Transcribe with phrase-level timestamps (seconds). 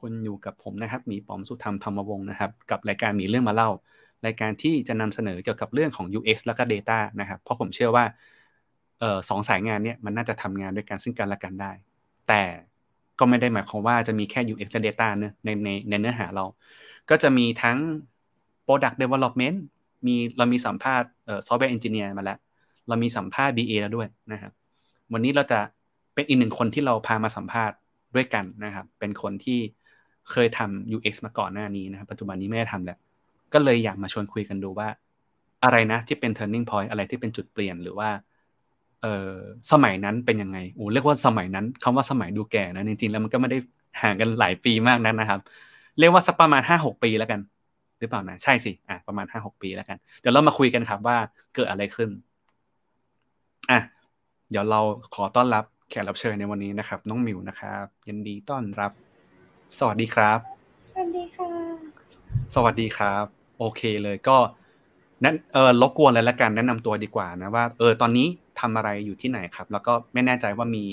[0.00, 3.70] คุณอยู่กับผมนะครับหมีป๋อมสุธรรมธรรมวงศ์นะครับ กับรายการมีเรื่องมาเล่า
[4.26, 8.04] รายการที่จะนำเสนอเกี่ยวกับเรื่องของ UX แล้วก็ Data นะครับ เพราะผมเชื่อว่า
[9.02, 11.72] ออสองสายงานเนี้ยมันน่าจะทำงานด้วยกันซึ่งกันและกันได้
[12.28, 12.42] แต่
[13.18, 16.44] ก็ไม่ได้หมายความว่าจะมีแค่ UX และ Data เนะในในในเนื้อหาเรา
[17.10, 17.78] ก็จะมีทั้ง
[18.66, 19.56] Product Development
[20.06, 22.38] มีเรามีสัมภาษณ์เอ่อ Software Engineer มาแล้ว
[22.88, 24.52] เรามีสัมภาษณ์ BA แล้วด้วยนะครับ
[25.12, 25.60] วันนี้เราจะ
[26.14, 27.76] เป็นอีกหนึ่งคนที่เราพามาสัมภาษณ์
[28.14, 29.60] ด้วยกันนะครับ เป็นคนที่
[30.32, 32.98] เคยทำ UX มาก่อนหน้านี้นะครับปัจจุบันนี้ไม่ได้ทำแล้ว
[33.52, 34.88] ก็เลยอยากมาชวนคุยกันดูว่า
[35.64, 38.08] อะไรนะที่เป็น turning point อะไรที่เป็นจุดเปลี่ยนหรือว่า
[39.02, 39.32] เออ
[39.72, 43.58] สมัยนั้นเป็นยังไงโอ้เรียกว่าสมัยนั้นคำว่าสมัยดูแก่นะจริงๆแล้วมันก็ไม่ได้
[44.02, 45.40] ห่างกันหลายปีมากนักนะครับ
[45.98, 47.40] เรียกว่าสักประมาณห้าหกปีแล้วกัน
[47.98, 51.16] หรือเปล่านะใช่สิอะประมาณห้าหกปีแล้วกัน เดี๋ยวเรามาคุยกันครับว่า
[51.54, 52.10] เกิดอะไรขึ้น
[53.70, 53.80] อะ
[54.50, 54.80] เดี๋ยวเรา
[55.14, 58.92] ขอต้อนรับแขกรับเชิญในวันนี้นะครับ น้องมิวนะครับยินดีต้อนรับ
[59.78, 60.38] สวัสดีครับ
[60.92, 61.50] สวัสดีค่ะ
[62.54, 63.24] สวัสดีครับ
[63.58, 64.38] โอเคเลยก็
[65.24, 68.26] นั้นเออรบกวนเลยละกันแนะนำตัวดีกว่านะว่าเออตอนนี้
[68.60, 70.84] ทำอะไรอยู่ที่ไหนครับ แล้วก็ไม่แน่ใจว่ามี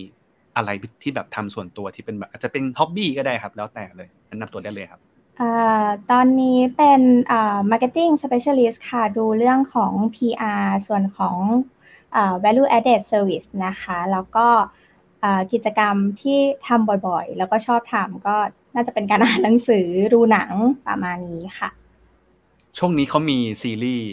[0.56, 0.70] อะไร
[1.02, 5.02] ที่แบบทำส่วนตัวที่เป็นแบบอาจจะเป็นฮ็อบบี้ก็ได้ครับ แล้วแต่เลยแนะนำตัวได้เลยครับ
[5.40, 11.38] อ่าตอนนี้เป็นอ่า marketing specialist ค่ะ ดูเรื่องของ PR ส่วนของ
[12.16, 14.48] อ่า value added service นะคะ แล้วก็
[15.24, 18.36] อ่ากิจกรรมที่ทำบ่อยๆ แล้วก็ชอบทำก็
[18.76, 20.52] น่าจะเป็นการอ่านหนังสือดูหนัง
[20.88, 21.70] ประมาณนี้ค่ะ
[22.78, 24.10] ช่วงนี้เขามีซีรีส์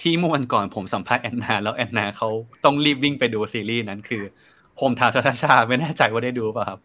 [0.00, 2.28] ที่เมื่อวันก่อนผมสัมภาษณ์แอนนา แล้วแอนนาเขา
[2.64, 4.22] ต้องรีบวิ่งไปดูซีรีส์นั้นคือ
[4.76, 6.78] โฮมทาวชาชาไม่แน่ใจว่าได้ดูป่ะครับ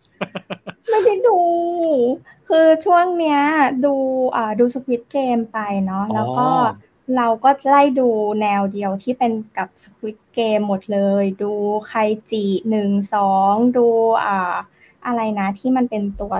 [0.89, 1.39] ไม่ได้ดู
[2.49, 3.41] คือช่วงเนี้ย
[3.85, 3.95] ดู
[4.35, 6.47] อ่าดูสควิตเกมไปเนาะอ๋อแล้วก็
[7.17, 8.09] เราก็ไล่ดู
[8.41, 11.51] แนวเดียวที่เป็นกับสควิตเกมหมดเลย ดู
[11.87, 11.93] ไค
[12.31, 13.87] จิหนึ่งสองดู
[14.25, 14.55] อ่า
[15.05, 16.33] อะไรนะที่มันเป็นตัว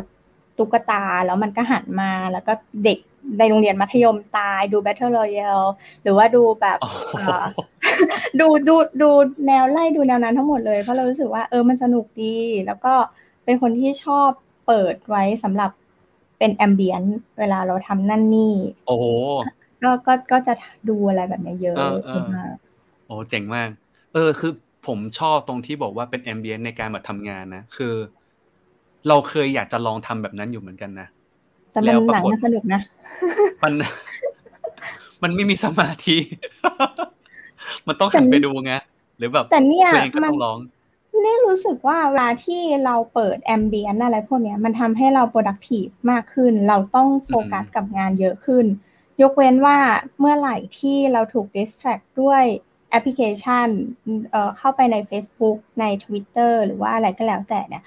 [0.58, 2.54] ตุ๊กตา แล้วมันก็หันมาแล้วก็
[2.84, 3.00] เด็ก
[3.40, 5.68] ในโรงเรียนมัธยมตายดู Battle Royale
[6.04, 7.46] หรือว่าดูแบบอ๋ออ่า
[8.40, 9.10] ดูดูดู
[9.48, 12.36] แนวไล่ดูแนวนั้นทั้งหมดเลย เพราะเรารู้สึกว่าเออมันสนุกดี
[12.66, 12.94] แล้วก็
[13.46, 14.30] เป็นคนที่ชอบ
[14.68, 15.72] เปิดไว้สำหรับ
[16.38, 17.02] เป็นแอมเบียน
[17.40, 18.56] เวลาเราทำนั่นนี่
[18.88, 19.06] โอ้โห
[19.84, 20.54] ก็ก็ก็จะ
[20.90, 22.54] ดูอะไรแบบนี้เยอะเออเออมาก
[23.08, 23.70] โอ้เจ๋งมาก
[24.14, 24.52] เออคือ
[24.88, 27.94] ผมชอบตรงที่บอกว่าเป็นแอมเบียนในการมาทำงานนะ คือ
[29.08, 31.08] เราเคยอยากจะลองทำแบบนั้นอยู่เหมือนกันนะ
[31.72, 32.82] แต่มันแล้วปหนัรางกฏมันสนุกนะ
[33.64, 33.74] มัน
[35.24, 36.18] มันไม่มีสมาธิ
[37.88, 38.74] มันต้องหันไปดูไง
[39.18, 40.58] หรือแบบแต่เนี่ยเพลงก็มันต้องร้อง
[41.22, 48.66] เนี่ยรู้สึกว่าเวลาที่เราเปิด ambient อะไรพวกเนี้ยมันทำให้เรา productive มากขึ้น เราต้องโฟกัสอืมกับงานเยอะขึ้น
[49.22, 49.78] ยกเว้นว่า
[50.20, 52.44] เมื่อไหร่ที่เราถูก distract ด้วย
[52.90, 53.68] แอปพลิเคชัน
[54.32, 57.84] เอ่อเข้าไปใน Facebook ใน Twitter หรือว่าอะไรก็แล้วแต่เนี่ย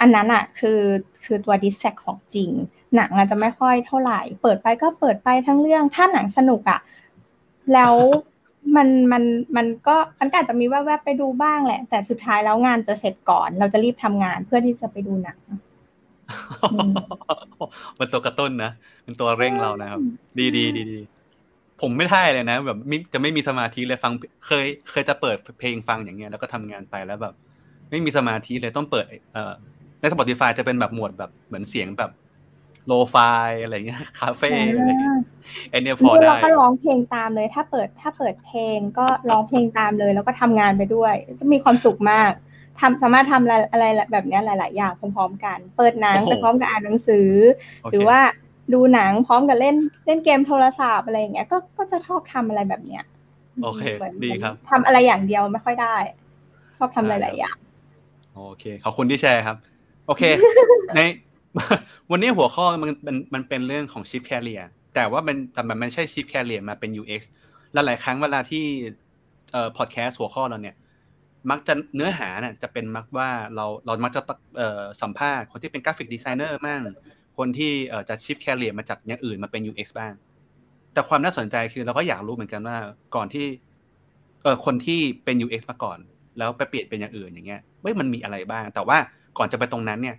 [0.00, 0.80] อันนั้นอะคือ
[1.24, 2.50] คือตัว distract ของจริง
[2.96, 6.80] หนังอาจจะไม่ค่อยเท่าไหร่ เปิดไปก็เปิดไปทั้งเรื่อง ถ้าหนังสนุกอะ
[7.74, 7.94] แล้ว
[8.76, 9.22] มันมัน
[9.56, 15.38] มันก็มันก็อาจจะมีแวบๆไปดูบ้างแหละ แต่สุดท้ายแล้วงานจะเสร็จก่อน เราจะรีบทำงานเพื่อที่จะไปดูหนัง
[16.72, 16.92] อืม
[17.98, 18.72] มันตัวกระตุ้นนะ
[19.04, 20.00] เป็นตัวเร่งเรานะครับ
[20.38, 20.98] ดีดีดีดี
[21.80, 24.12] ผมไม่ได้เลยนะ แบบมิจะไม่มีสมาธิเลยฟัง
[24.46, 27.34] เคย เคยจะเปิดเพลงฟังอย่างเงี้ยแล้วก็ทำงานไปแล้วแบบ
[27.90, 29.54] ไม่มีสมาธิเลยต้องเปิด เอ่อ
[30.00, 32.10] ใน Spotify จะเป็นแบบหมวดแบบเหมือนเสียงแบบ
[32.86, 35.18] โลฟายอะไรเงี้ยคาเฟ่อะไรเงี้ย
[35.70, 42.32] ไอเนี้ยพอนี่ได้เราก็ร้องเพลงตามเลย ถ้าเปิดถ้าเปิดเพลงก็ร้องเพลงตามเลย แล้วก็ทำงานไปด้วย จะมีความสุขมาก
[42.80, 47.28] ทำสามารถทำอะไรอะไรแบบเนี้ยหลาย ๆ อย่างพร้อม ๆ กัน เปิดหนังโอ้โหไปพร้อมกับอ่านหนังสือ
[47.82, 48.18] โอเคหรือว่า
[48.72, 49.76] ดูหนังพร้อมกับเล่น
[50.06, 53.04] เล่นเกมโทรศัพท์อะไรอย่างเงี้ยก็ก็จะชอบทำอะไรแบบเนี้ย
[53.62, 55.96] โอเคหมืนดีครับทำอะไรอย่างเดียวไม่ค่อยได้
[56.76, 57.56] ชอบทำหลาย ๆ อย่าง
[58.34, 59.56] โอเคขอบคุณที่แชร์ครับ
[60.10, 60.24] โอเค
[60.96, 61.00] ใน
[62.10, 64.62] วันนี้หัวข้อมันมันมันเป็นเรื่องของชิปแคเ e ีย
[64.94, 67.20] แต่ว่ามันแต่มันไม่ใช่ชิปแคเ e ียมาเป็น UX
[67.72, 68.64] และหลายครั้งเวลาที่
[69.52, 70.76] เอ่อพอดแคสต์หัวข้อเราเนี่ย
[71.50, 74.22] มักจะเนื้อหาเนี่ยจะเป็นมักว่าเราเรามักจะ
[74.58, 76.80] เอ่อสัมภาษณ์คนที่เป็น graphic designer บ้าง
[77.38, 80.12] คนที่เอ่อจะชิปแคเ e ียมาจากอย่างอื่นมาเป็น UX บ้าง
[80.92, 82.78] แต่ความน่าสนใจคือเราก็อยากรู้เหมือนกันว่า
[83.16, 83.46] ก่อนที่
[84.42, 85.98] เออคนที่เป็น UX มาก่อน
[86.38, 88.98] แล้วไปเปลี่ยนเป็นอย่างอื่นอย่างเงี้ยเฮ้ยมันมีอะไรบ้าง แต่ว่า
[89.38, 90.16] ก่อนจะไปตรงนั้นเนี่ย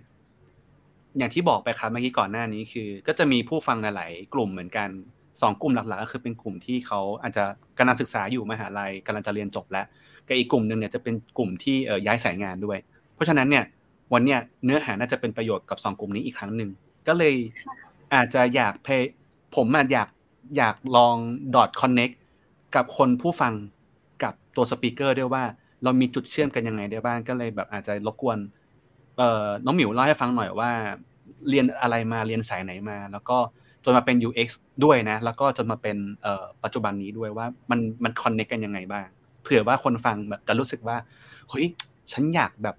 [1.18, 4.88] อย่างที่บอกไปครับเมื่อกี้ก่อนหน้านี้คือ ก็จะมีผู้ฟังหลายกลุ่มเหมือนกัน
[5.42, 7.44] สองกลุ่มหลักๆก็คือเป็นกลุ่มที่เขาอาจจะ
[7.78, 9.86] กำลังศึกษาอยู่มหาลัยกำลังจะเรียนจบแล้ว
[10.26, 11.76] กับอีกกลุ่มหนึ่งเนี่ยจะเป็นกลุ่มที่
[12.06, 12.78] ย้ายสายงานด้วย
[13.14, 13.64] เพราะฉะนั้นเนี่ย
[14.12, 16.70] วันเนี้ยเนื้อหาน่าจะเป็นประโยชน์กับสองกลุ่มนี้อีกครั้งหนึ่ง
[17.08, 17.34] ก็เลย
[18.14, 18.88] อาจจะอยากเพ
[19.56, 20.08] ผมอาจอยาก
[20.56, 21.16] อยากลอง
[21.54, 22.10] dot connect
[22.74, 23.52] กับคนผู้ฟัง
[24.22, 25.44] กับตัว speaker ด้วยว่า
[25.82, 28.38] เรามีจุดเชื่อมกันยังไงได้บ้างก็เลยแบบอาจจะรบกวน
[29.18, 30.70] เอ่อน้องหมิวเล่าให้ฟังหน่อยว่า
[31.48, 33.36] เรียนอะไรมาเรียนสายไหนมา แล้วก็
[33.84, 34.48] จนมาเป็น UX
[34.84, 39.06] ด้วยนะ แล้วก็จนมาเป็นเอ่อปัจจุบันนี้ด้วยว่ามันมัน connect กันยังไงบ้าง
[39.42, 40.96] เผื่อว่าคนฟังแบบจะรู้สึกว่า
[41.48, 41.66] เฮ้ย
[42.12, 42.76] ฉันอยากแบบ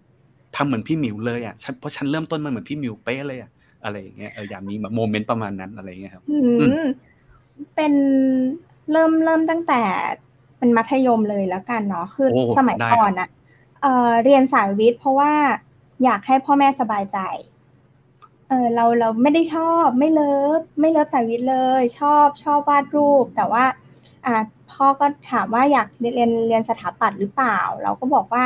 [0.56, 3.52] ทำเหมือนพี่หมิวเลยอะฉันเพราะฉันเริ่มต้นมาเหมือนพี่หมิวเป๊ะเลยอะ
[3.84, 6.38] อะไรอย่างเงี้ยเอออยากมีแบบโมเมนต์ประมาณนั้นอะไรเงี้ยครับอื
[6.84, 6.86] ม
[7.76, 7.94] เป็น
[8.92, 9.82] เริ่มเริ่มตั้งแต่
[10.58, 13.30] เป็นมัธยมเลยแล้วกันเนาะคือสมัยก่อนอะ
[13.82, 15.32] เออเรียนสายวิทย์เพราะว่า
[16.04, 17.20] อยากให้พ่อแม่สบายใจ
[18.48, 23.66] เออเราเราไม่ได้ชอบไม่เลิฟไม่เลิฟสายวิทย์เลย ชอบชอบวาดรูป แต่ว่า
[24.26, 24.36] อ่า
[24.72, 28.46] พ่อก็ถามว่าอยากเรียนเรียนสถาปัตย์หรือเปล่า เราก็บอกว่า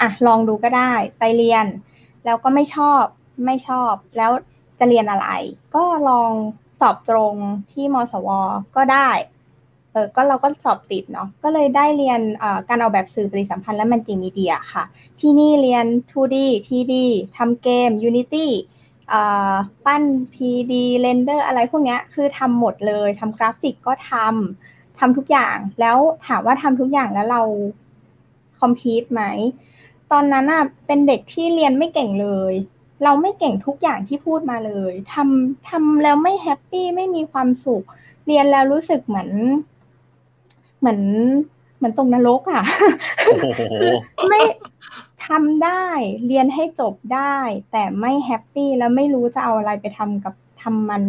[0.00, 1.66] อะลองดูก็ได้ไปเรียน
[2.24, 3.02] แล้วก็ไม่ชอบ
[3.46, 4.30] ไม่ชอบ แล้ว
[4.78, 5.28] จะเรียนอะไร
[5.74, 6.32] ก็ลอง
[6.80, 7.34] สอบตรง
[7.72, 8.28] ที่มสว
[8.76, 9.08] ก็ได้
[9.98, 12.20] ออก็เราก็สอบติดเนาะก็เลยได้เรียน
[12.68, 14.84] การออกแบบสื่อปฏิสัมพันธ์และมัลติมีเดียค่ะ
[15.20, 16.36] ที่นี่เรียน 2D
[16.66, 16.94] 3D
[17.36, 18.46] ทำเกม Unity
[19.86, 20.02] ปั้น
[20.34, 20.72] 3D
[21.04, 27.42] render อะไรพวกนี้คือทำหมดเลยทำกราฟิกก็ทำทำทุกอย่าง แล้วถามว่าทำทุกอย่างแล้วเรา
[28.60, 29.22] complete ไหม
[30.12, 32.54] ตอนนั้นอะเป็นเด็กที่เรียนไม่เก่งเลย
[33.04, 37.84] เราไม่เก่งทุกอย่างที่พูดมาเลยทำทำแล้วไม่ happy ไม่มีความสุข
[38.26, 39.30] เรียนแล้วรู้สึกเหมือน
[40.80, 41.00] เหมือน
[41.76, 42.62] เหมือนตกนรกอะ
[43.80, 43.94] คือ
[44.28, 44.40] ไม่
[45.26, 45.84] ทำได้
[46.26, 47.36] เรียนให้จบได้
[47.72, 51.02] แต่ไม่ happy แล้วไม่รู้จะเอาอะไรไปทำกับทำมัน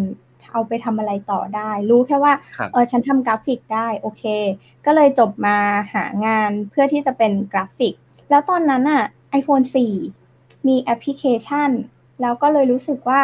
[0.51, 2.33] เอาไปทำอะไรต่อได้ รู้แค่ว่า
[2.73, 4.23] เออฉันทำกราฟิกได้โอเค
[4.85, 5.57] ก็เลยจบมา
[5.93, 7.93] หางานเพื่อที่จะเป็นกราฟิก
[8.29, 9.03] แล้วตอนนั้นอะ
[9.39, 9.65] iPhone
[10.15, 11.69] 4 มีแอปพลิเคชัน
[12.21, 13.21] แล้วก็เลยรู้สึกว่า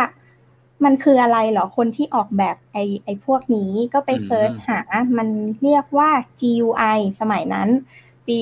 [0.83, 4.80] มันคืออะไรเหรอคนที่ออกแบบไอไอพวกนี้ก็ไป search หา
[5.18, 5.30] มัน
[5.63, 7.69] เรียกว่า GUI สมัยนั้น
[8.27, 8.39] ปี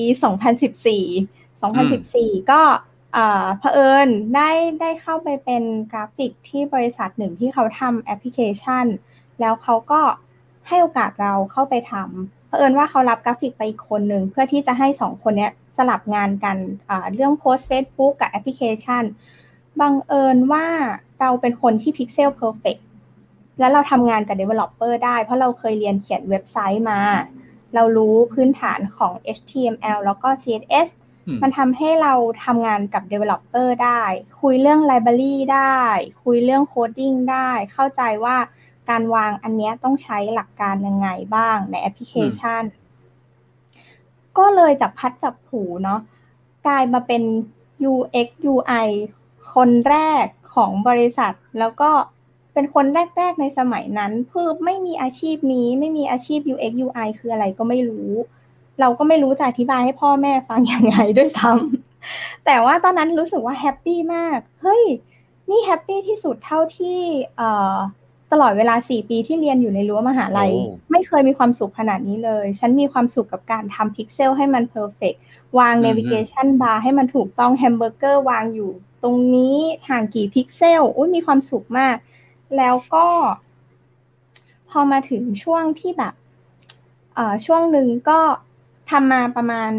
[0.80, 2.62] 2014 2014 ก็
[3.58, 4.50] เผอิญได้
[4.80, 8.86] ได้เข้าไปเป็นกราฟิกที่บริษัทหนึ่งที่เขาทำแอปพลิเคชัน
[9.40, 10.00] แล้วเขาก็
[10.68, 16.56] ให้โอกาสเราเข้าไปทำเผอิญว่าเขารับกราฟิกไปอีกคนหนึ่งเพื่อที่จะให้สองคนนี้สลับงานกัน
[17.14, 19.02] เรื่องโพสต์เฟซบุ๊กกับแอปพลิเคชัน
[19.80, 20.66] บังเอิญว่า
[21.20, 22.82] เราเป็นคนที่ Pixel Perfect
[23.58, 27.00] แล้วเราทำงานกับ Developer ได้เพราะเราเคยเรียนเขียนเว็บไซต์มา
[27.74, 30.88] เรารู้พื้นฐานของ HTML แล้วก็ CSS
[31.42, 34.02] มันทำให้เราทำงานกับ Developer ได้
[34.40, 35.80] คุยเรื่อง Library ได้
[36.24, 38.36] คุยเรื่อง Coding ได้ เข้าใจว่า
[38.90, 42.62] การวางอันนี้ต้องใช้หลักการยังไงบ้างในแอปพลิเคชัน
[44.38, 46.00] ก็เลยจับพัดจับผูเนาะ
[46.66, 47.22] กลายมาเป็น
[47.92, 48.88] UX UI
[49.54, 51.90] คนแรกของบริษัท แล้วก็
[52.52, 52.86] เป็นคน
[53.16, 58.10] แรก ๆ ในสมัยนั้นเพื่อไม่มีอาชีพนี้ไม่มีอาชีพ UX UI คืออะไรก็ไม่รู้
[58.80, 64.84] เราก็ไม่รู้จะอธิบายให้พ่อแม่ฟังยังไงด้วยซ้ำแต่ว่าตอนนั้นรู้สึกว่า happy มาก เฮ้ย
[65.50, 67.00] นี่ happy ที่สุดเท่าที่
[68.36, 70.52] ตลอดเวลาสี่ปีที่เรียนอยู่ในรั้วมหาลัย
[70.90, 75.14] ไม่เคยมีความสุขขนาดนี้เลย ฉันมีความสุขกับการทำพิกเซลให้มัน perfect
[75.58, 78.70] วาง navigation bar ให้มันถูกต้องแฮมเบอร์เกอร์วางอยู่
[79.02, 79.56] ตรงนี้
[79.88, 81.96] ห่างกี่พิกเซลอุ้ยมีความสุขมาก
[82.56, 83.06] แล้วก็
[84.70, 86.14] พอมาถึงช่วงที่แบบ
[87.46, 88.20] ช่วงหนึ่งก็
[88.90, 89.70] ทำมาประมาณ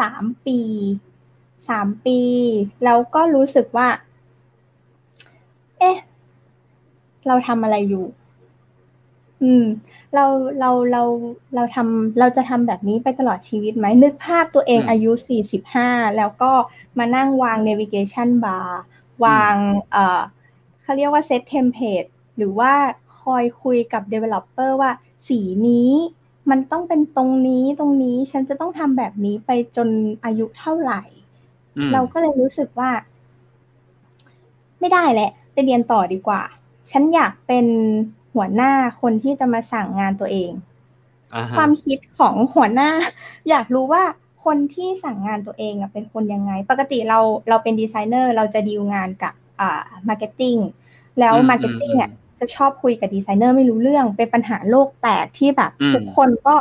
[0.00, 0.60] สามปี
[1.68, 2.20] สามปี
[2.84, 3.88] แล้วก็รู้สึกว่า
[5.78, 5.96] เอ๊ะ
[7.26, 8.06] เราทำอะไรอยู่
[9.42, 9.64] อืม
[10.14, 10.24] เรา
[10.60, 11.02] เราเรา
[11.54, 16.52] เราทำเราจะทำแบบนี้ไปตลอดชีวิตไหมนึกภาพตัวเองอายุสี่สิบห้าแล้วก็
[16.98, 18.68] มานั่งวาง navigation bar
[19.24, 19.54] วาง
[19.92, 20.20] เอ่อ
[20.82, 22.72] เขาเรียกว่า set template หรือว่า
[23.20, 24.90] คอยคุยกับ developer ว่า
[25.28, 25.90] สีนี้
[26.50, 29.88] มันต้องเป็นตรงนี้ตรงนี้ฉันจะต้องทำแบบนี้ไปจน
[30.24, 31.02] อายุเท่าไหร่
[31.92, 32.90] เราก็เลยรู้สึกว่า
[34.80, 36.42] ไม่ได้แหละ ไปเรียนต่อดีกว่า
[36.90, 37.66] ฉันอยากเป็น
[38.34, 40.50] หัวหน้าคนที่จะมาสั่งงานตัวเอง
[41.56, 42.90] ความคิดของหัวหน้า
[43.50, 44.02] อยากรู้ว่า
[44.44, 50.56] คนที่สั่งงานตัวเองอะเป็นคนยังไง ปกติเราเราเป็นดีไซเนอร์เราจะดีลงานกับอ่า marketing
[51.18, 52.10] แล้ว marketing อะ
[52.40, 56.54] จะชอบคุยกับดีไซเนอร์ไม่รู้เรื่อง เป็นปัญหาโลกแตกที่แบบ ทุกคนก็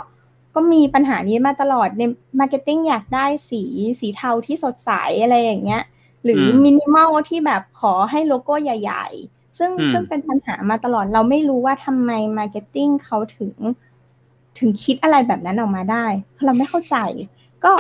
[0.56, 2.02] ก็มีปัญหานี้มาตลอดใน
[2.40, 3.64] marketing อยากได้สี
[4.00, 4.92] สีเทาที่สดใส
[5.24, 5.84] อะไรอย่างเงี้ย
[6.24, 13.54] หรือมินิมอลที่แบบขอให้โลโก้ใหญ่ ๆ ซึ่งซึ่งเป็นปัญหามาตลอดเราไม่รู้ว่าทำไม marketing เขาถึง
[14.60, 16.06] ถึงคิดอะไรแบบนั้นออกมาได้
[16.46, 16.98] เราไม่เข้าใจ
[17.64, 17.72] ก็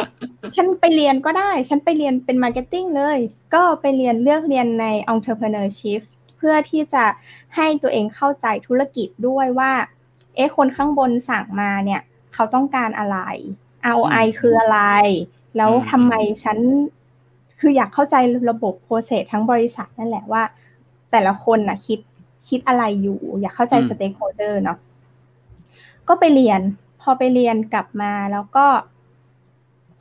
[0.55, 3.17] ฉันไปเรียนก็ได้ ฉันไปเรียนเป็น marketing เลย
[3.53, 6.01] ก็ไปเรียนเลือกเรียนใน entrepreneurship
[6.37, 7.05] เพื่อที่จะ
[7.55, 9.71] ให้ตัวเองเข้าใจธุรกิจด้วยว่า
[10.35, 12.01] เอ๊ะคนข้างบนสั่งมาเนี่ย
[12.33, 13.17] เขาต้องการอะไร
[13.93, 14.79] ROI คืออะไร
[15.57, 16.13] แล้วทำไม
[16.43, 16.57] ฉัน
[17.59, 18.15] คืออยากเข้าใจ
[18.49, 20.43] ระบบ process ทั้งบริษัทนั่นแหละว่า
[21.13, 21.99] แต่ละคนน่ะคิด
[22.47, 24.77] คิดอะไรอยู่ อยากเข้าใจ stakeholder เนาะ
[26.07, 26.61] ก็ไปเรียน
[27.01, 28.65] พอไปเรียนกลับมาแล้วก็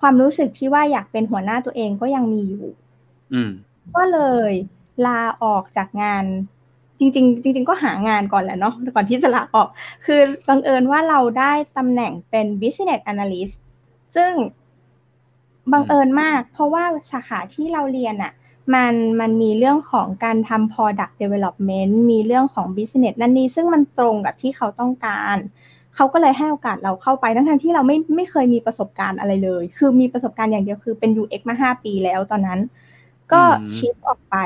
[0.01, 2.67] ความรู้สึกที่ว่าอยากเป็นหัวหน้าตัวเองก็ยังมีอยู่
[3.33, 3.51] อืม
[3.97, 4.19] ก็เล
[4.51, 4.53] ย
[5.07, 6.25] ลาออกจากงาน
[6.99, 9.69] จริง ๆ จริง ๆ ก็หางานก่อนแหละเนาะก่อนที่จะลาออก
[10.05, 13.55] คือบังเอิญว่าเราได้ตำแหน่งเป็น business analyst
[14.17, 14.33] ซึ่ง
[15.73, 18.33] บังเอิญมาก เพราะว่าสาขาที่เราเรียนอะ่ะ
[18.75, 25.37] มันมันมีเรื่องของการทำ product development มีเรื่องของ business นั่นนี่ซึ่งมันตรงกับที่เขาต้องการ
[25.97, 32.61] เขาก็เลยให้โอกาสเราเข้าไปทั้งทที่เราไม่ไม่เคยมีประสบการณ์อะไรเลย คือมีประสบการณ์อย่างเดียวคือเป็น UX มาห้าปีแล้วตอนนั้น
[33.33, 33.43] ก็
[33.75, 34.37] ชิปออกไป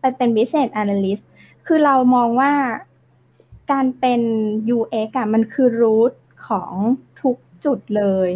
[0.00, 1.22] ไปเป็น business analyst
[1.66, 2.52] คือเรามองว่า
[3.72, 4.20] การเป็น
[4.76, 6.12] UX อะมันคือ root
[6.48, 6.72] ของ
[7.22, 8.28] ทุกจุดเลย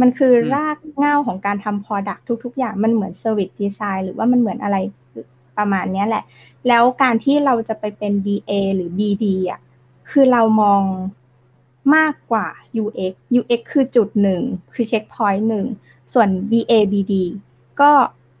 [0.00, 4.76] มันคือรากเหง้าของการทำ product ทุก ๆ อย่างมันเหมือน service design หรือว่ามันเหมือนอะไร
[5.58, 6.24] ประมาณนี้แหละ
[6.68, 9.60] แล้วการที่เราจะไปเป็น BA หรือ BD อะ
[10.10, 10.82] คือเรามอง
[11.96, 12.46] มากกว่า
[12.82, 14.42] UX UX คือจุดหนึ่ง
[14.74, 15.66] คือ checkpoint หนึ่ง
[16.12, 17.14] ส่วน BA BD
[17.80, 17.90] ก็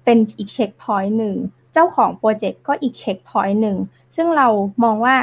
[0.04, 1.36] เป็นอีก checkpoint หนึ่ง
[1.72, 3.76] เจ้าของ project ก็อีก checkpoint หนึ่ง
[4.16, 4.48] ซึ่งเรา
[4.84, 5.16] มองว่า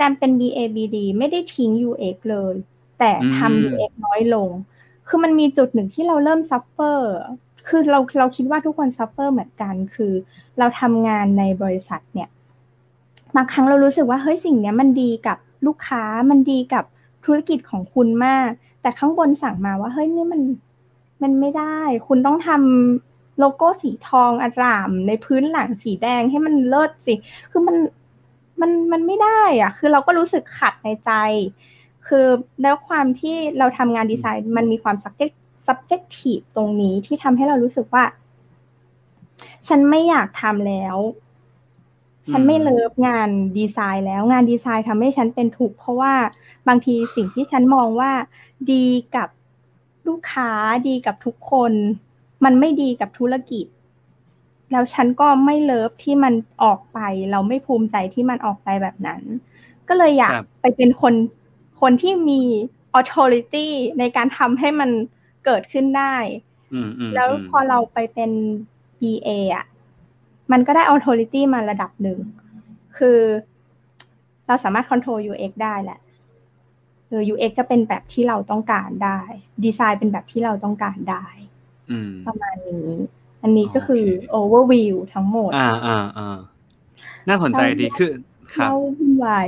[0.00, 2.54] การเป็น BA BD ไม่ได้ทิ้ง UX เลย
[2.98, 4.48] แต่ทำ UX น้อยลง
[5.12, 7.10] คือมันมีจุดหนึ่งที่เราเริ่ม suffer
[7.68, 10.12] คือเราเราคิดว่าทุกคน suffer เหมือนกันคือ
[10.58, 12.28] เราทำงานในบริษัทเนี่ย
[13.36, 16.84] บางครั้งเรารู้สึกว่าเฮ้ยสิ่งนี้มันดีกับลูกค้ามันดีกับ
[17.24, 18.48] ธุรกิจของคุณมาก
[18.82, 20.40] แต่ข้างบนสั่งมาว่าเฮ้ยนี่มัน
[21.22, 27.14] มันไม่ได้ คุณต้องทำโลโก้สีทองอร่าม ในพื้นหลังสีแดงให้มันเลิศสิ
[27.50, 27.76] คือมัน
[28.60, 31.10] มันมันไม่ได้อะคือเราก็รู้สึกขัดในใจ
[32.06, 32.26] คือ
[32.62, 35.34] แล้วความที่เราทำงานดีไซน์ มันมีความ subject
[35.66, 38.04] subjective ตรงนี้ที่ทำให้เรารู้สึกว่า
[39.68, 40.96] ฉันไม่อยากทำแล้ว
[42.30, 43.28] ฉันไม่เลิฟงาน
[43.58, 46.14] ดีไซน์แล้วงานดีไซน์ทำให้ฉันเป็นทุกข์เพราะว่า
[46.68, 48.12] บางทีสิ่งที่ฉันมองว่า
[48.72, 49.28] ดีกับ
[50.08, 50.50] ลูกค้า
[50.88, 51.72] ดีกับทุกคน
[52.44, 53.66] มันไม่ดีกับธุรกิจ
[54.72, 56.98] แล้วฉันก็ไม่เลิฟที่มันออกไป
[57.30, 59.22] เราไม่ภูมิใจที่มันออกไปแบบนั้น
[59.88, 61.14] ก็เลยอยากไปเป็นคน
[61.80, 62.42] คนที่มี
[62.98, 63.68] authority
[63.98, 64.90] ในการทำให้มัน
[65.44, 66.16] เกิดขึ้นได้
[67.14, 68.30] แล้วพอเราไปเป็น
[69.00, 69.66] BA อะ
[70.52, 72.18] มันก็ได้ authority มาระดับหนึ่ง
[72.98, 73.18] คือ
[74.46, 75.98] เราสามารถ control UX ได้แหละ
[77.08, 79.20] เออ UX จะเป็นแบบที่เราต้องการได้
[79.64, 81.26] ดีไซน์เป็นแบบที่เราต้องการได้
[82.26, 82.90] ประมาณนี้
[83.42, 84.04] อันนี้ก็คือ
[84.38, 86.38] overview ทั้งหมด อ่าอ่าอ่า
[87.28, 88.12] น่าสนใจดีคือ
[88.54, 89.46] ครับวุ่นวาย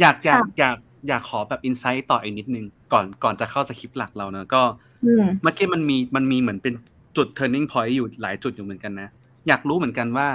[0.00, 0.76] อยากอยากอยาก
[1.08, 4.62] อยากขอแบบอินไซต์ต่ออีกนิดนึงก่อนก่อนจะเข้าสคริปต์หลักเราเนอะก็
[5.42, 6.74] เมื่อกี้มันมีมันมีเหมือนเป็น
[7.16, 9.08] จุด turning point อยู่หลายจุดอยู่เหมือนกันนะ
[9.48, 10.28] อยากรู้เหมือนกันว่า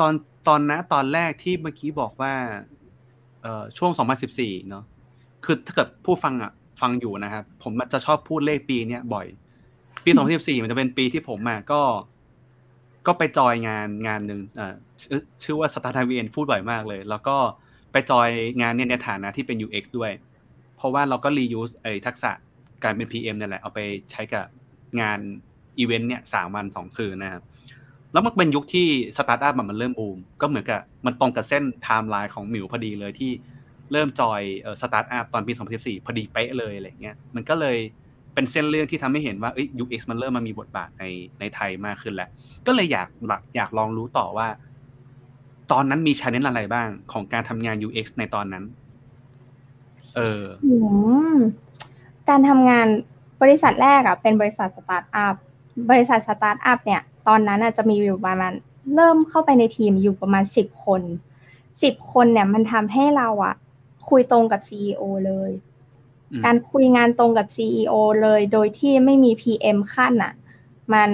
[0.00, 0.12] ตอน
[0.48, 2.34] ตอนนะตอนแรกที่เมื่อกี้บอกว่า
[3.42, 3.90] เอ่อช่วง
[4.30, 4.84] 2014 เนาะ
[5.44, 9.26] คือถ้าเกิดผู้ฟังอะ ฟังอยู่นะครับ ผมจะชอบพูดเลขปีเนี้ยบ่อย
[10.04, 11.80] ปี 2014 มันจะเป็นปีที่ผมอะก็
[13.06, 14.74] ก็ไปจอยงานงานหนึ่งอ่า
[15.42, 17.36] ชื่อว่า Startup Weekend พูดบ่อยมากเลย แล้วก็
[17.92, 18.28] ไปจอย
[18.60, 20.12] งานเนี่ยในฐานะที่เป็น UX ด้วย
[20.76, 22.30] เพราะว่าเราก็ reuse ไอ้ทักษะ
[22.84, 23.80] การเป็น PM นั่นแหละเอาไป
[24.10, 24.44] ใช้กับ
[25.00, 25.18] งาน
[25.78, 27.42] อีเวนต์เนี่ยสามวันสองคืนนะครับ
[28.12, 33.30] แล้วมันเป็นยุคที่สตาร์ทอัพมันเริ่มบูม ก็เหมือนกับมันตรงกับเส้นไทม์ไลน์ของหมิวพอดีเลยที่
[33.92, 34.40] เริ่มจอย
[34.80, 37.78] สตาร์ทอัพตอนปี 2014 พอดีเป๊ะเลยอะไรเงี้ย มันก็เลย
[38.34, 41.04] เป็นเส้นเรื่องที่ทำให้เห็นว่าเอ้ย UX มันเริ่มมามีบทบาทใน
[41.40, 42.30] ในไทยมากขึ้นแล้ว
[42.66, 43.08] ก็เลยอยาก
[43.56, 44.48] อยากลองรู้ต่อว่า
[45.72, 48.64] ตอนนั้นมี challenge อะไรบ้างของการทำงาน UX ในตอนนั้น
[50.16, 50.44] เออ
[52.28, 52.86] การทำงาน
[53.42, 55.34] บริษัทแรกอะเป็นบริษัทสตาร์ทอัพ
[55.90, 58.52] บริษัทสตาร์ทอัพเนี่ย ตอนนั้นอาจจะมีอยู่ประมาณ
[58.94, 61.02] เริ่มเข้าไปในทีมอยู่ประมาณสิบคน
[61.82, 63.54] สิบคนเนี่ยมันทำให้เราอะ
[64.08, 65.50] คุยตรงกับ CEO เลย
[66.44, 70.32] การคุยงานตรงกับ CEO เลยโดยที่ไม่มี PM คั่นอะ
[70.92, 71.10] มัน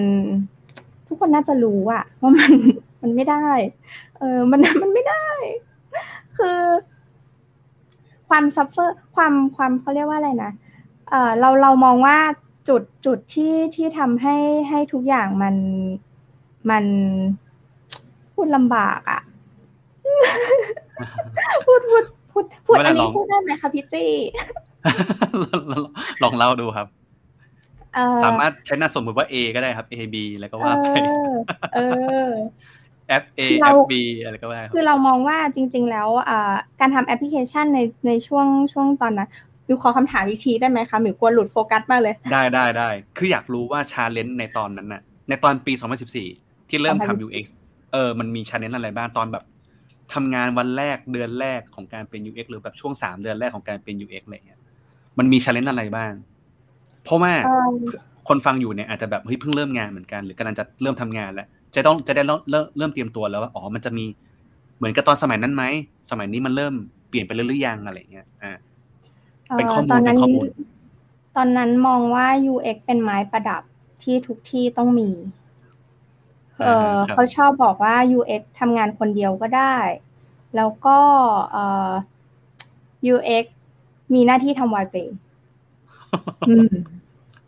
[1.06, 2.52] ทุกคนน่าจะรู้อะว่ามัน
[3.04, 3.46] มันไม่ได้
[4.18, 5.26] เออมันมันไม่ได้
[6.37, 6.58] คือ
[8.28, 10.52] ความ suffer ความความเขาเรียกว่าอะไรนะ
[11.08, 12.18] เออเราเรามองว่า
[12.68, 14.37] จุดจุดที่ที่ทำให้
[14.68, 15.54] ให้ทุกอย่างมัน
[16.70, 16.84] มัน
[18.34, 19.20] พูดลำบากอะ
[21.66, 24.11] พูดพูดพูดพูดอันนี้พูดได้ไหมคะพี่จี้
[26.23, 26.87] ลองเล่าดูครับ
[28.25, 30.87] สามารถใช้หน้าสมมติว่า A ก็ได้ครับ A B แล้วก็ว่าไป
[31.75, 31.78] เอ
[32.26, 32.28] อ
[33.23, 33.42] F A
[33.76, 33.94] F B
[34.25, 36.08] อะไรก็ได้คือเรามองว่าจริง ๆ แล้ว
[36.80, 39.28] การทำแอปพลิเคชันในในช่วงช่วงตอนนั้น
[39.66, 45.73] มิวขอคำถามอีกทีได้ไหมคะมิวกลัวหลุดโฟกัสมากเลย ได้ได้ได้ คืออยากรู้ว่า challenge ในตอนนั้นน่ะ ในตอนปี
[46.20, 47.46] 2014 ที่เริ่มทำ UX
[47.92, 49.44] เออ มันมี challenge อะไรบ้างตอนแบบ
[50.14, 54.61] ทำงานวันแรกเดือนแรกของการเป็น UX หรือแบบช่วงสามเดือนแรกของการเป็น UX อะไรเงี้ย
[55.18, 56.12] มันมี challenge อะไรบ้าง
[57.04, 57.32] เพราะว่า
[58.28, 62.40] คนฟังอยู่เนี่ยอาจจะแบบเฮ้ยเพิ่งเริ่มงานเหมือนกัน หรือกำลังจะเริ่มทำงานแล้ว จะต้องจะได้เริ่ม
[62.78, 64.04] เริ่มเตรียมตัวแล้วว่าอ๋อมันจะมี
[64.76, 65.64] เหมือนกับตอนสมัยนั้นไหม
[66.10, 66.74] สมัยนี้มันเริ่ม
[67.08, 68.52] เปลี่ยนไปเรื่อยๆยังอะไรเงี้ยอ่า
[69.56, 70.46] เป็นข้อมูลเป็นข้อมูล
[71.36, 73.62] ตอนนั้นมองว่า UX เป็นไม้ประดับ
[74.02, 75.10] ที่ทุกที่ต้องมี
[76.60, 79.76] เออเขาชอบบอกว่า UX ทำงานคนเดียวก็ได้
[80.56, 80.98] แล้วก็
[81.52, 81.90] เอ่อ
[83.14, 83.44] UX
[84.14, 84.98] มีหน้าที่ทำ wireframe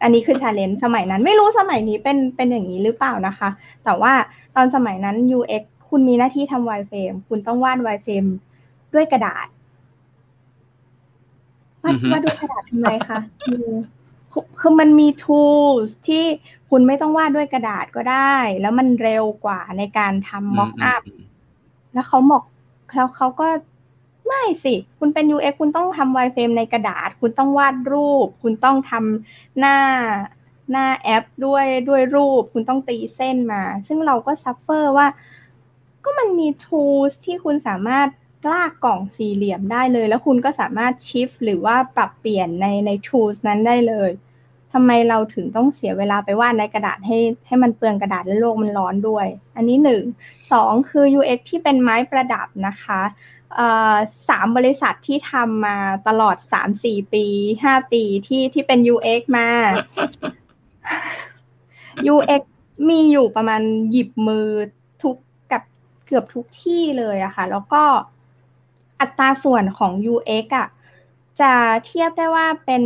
[0.03, 3.49] อันนี้คือ challenge สมัยนั้น ไม่รู้สมัยนี้เป็นเป็นอย่างนี้หรือเปล่านะคะ
[3.85, 4.12] แต่ว่า
[4.57, 8.25] ตอนสมัยนั้น UX คุณมีหน้าที่ทำ wireframe คุณต้องวาด wireframe
[8.95, 9.47] ด้วยกระดาษ
[11.83, 13.19] วาดวาดด้วยกระดาษทำไมคะ
[14.61, 16.25] คือมันมี tools ที่
[16.71, 21.03] คุณไม่ต้องวาดด้วยกระดาษก็ได้ แล้วมันเร็วกว่าในการทำ mock up
[21.95, 22.43] แล้วเขาบอก
[22.95, 23.49] แล้วเขาก็
[24.26, 29.78] ไม่สิ คุณเป็น UX คุณต้องทำ wireframe ในกระดาษ คุณต้องวาดรูป คุณต้องทำหน้า
[30.71, 35.06] หน้าแอปด้วยด้วยรูป คุณต้องตีเส้นมา ซึ่งเราก็ suffer ว่า
[36.04, 38.09] ก็มันมี tools ที่คุณสามารถ
[38.52, 44.11] ลากกล่องสี่เหลี่ยมได้เลย แล้วคุณก็สามารถชิฟหรือว่าปรับเปลี่ยนในใน tools นั้นได้เลย
[44.73, 50.02] ทำไมเราถึงต้องเสียเวลาไปวาดในกระดาษให้ให้มันเปลืองกระดาษและโลกมันร้อนด้วย อันนี้หนึ่ง
[50.52, 53.00] สองคือ UX ที่เป็นไม้ประดับนะคะ
[54.29, 55.77] สามบริษัทที่ทำมา
[56.09, 57.27] ตลอดสามสี่ปี
[57.65, 59.49] ห้าปีที่ที่เป็น UX มา
[62.15, 62.43] UX
[62.89, 64.49] มีอยู่ประมาณหยิบมือ
[65.02, 65.17] ทุก
[65.52, 65.63] กับ
[66.07, 67.83] เกือบทุกที่เลยอะค่ะ แล้วก็
[69.00, 70.69] อัตราส่วนของ UX อะ
[71.41, 71.52] จะ
[71.87, 72.85] เทียบได้ว่าเป็น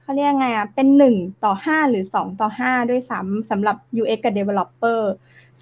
[0.00, 1.14] เขาเรียกไงอะเป็นหนึ่ง
[1.44, 5.00] ต่อห้าหรือสองต่อห้าด้วยซ้ำสำหรับ UX กับ Developer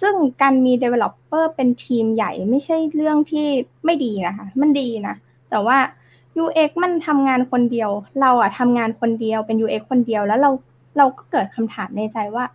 [0.01, 3.47] ซึ่งการมี developer เป็นทีมใหญ่ไม่ใช่เรื่องที่
[3.85, 5.15] ไม่ดีนะคะ มันดีนะ
[5.49, 5.77] แต่ว่า
[6.43, 7.89] UX มันทำงานคนเดียว
[8.21, 10.51] เราอะทำงานคนเดียวเป็น UX คนเดียวแล้วเรา
[10.97, 12.45] เราก็เกิดคำถามในใจว่า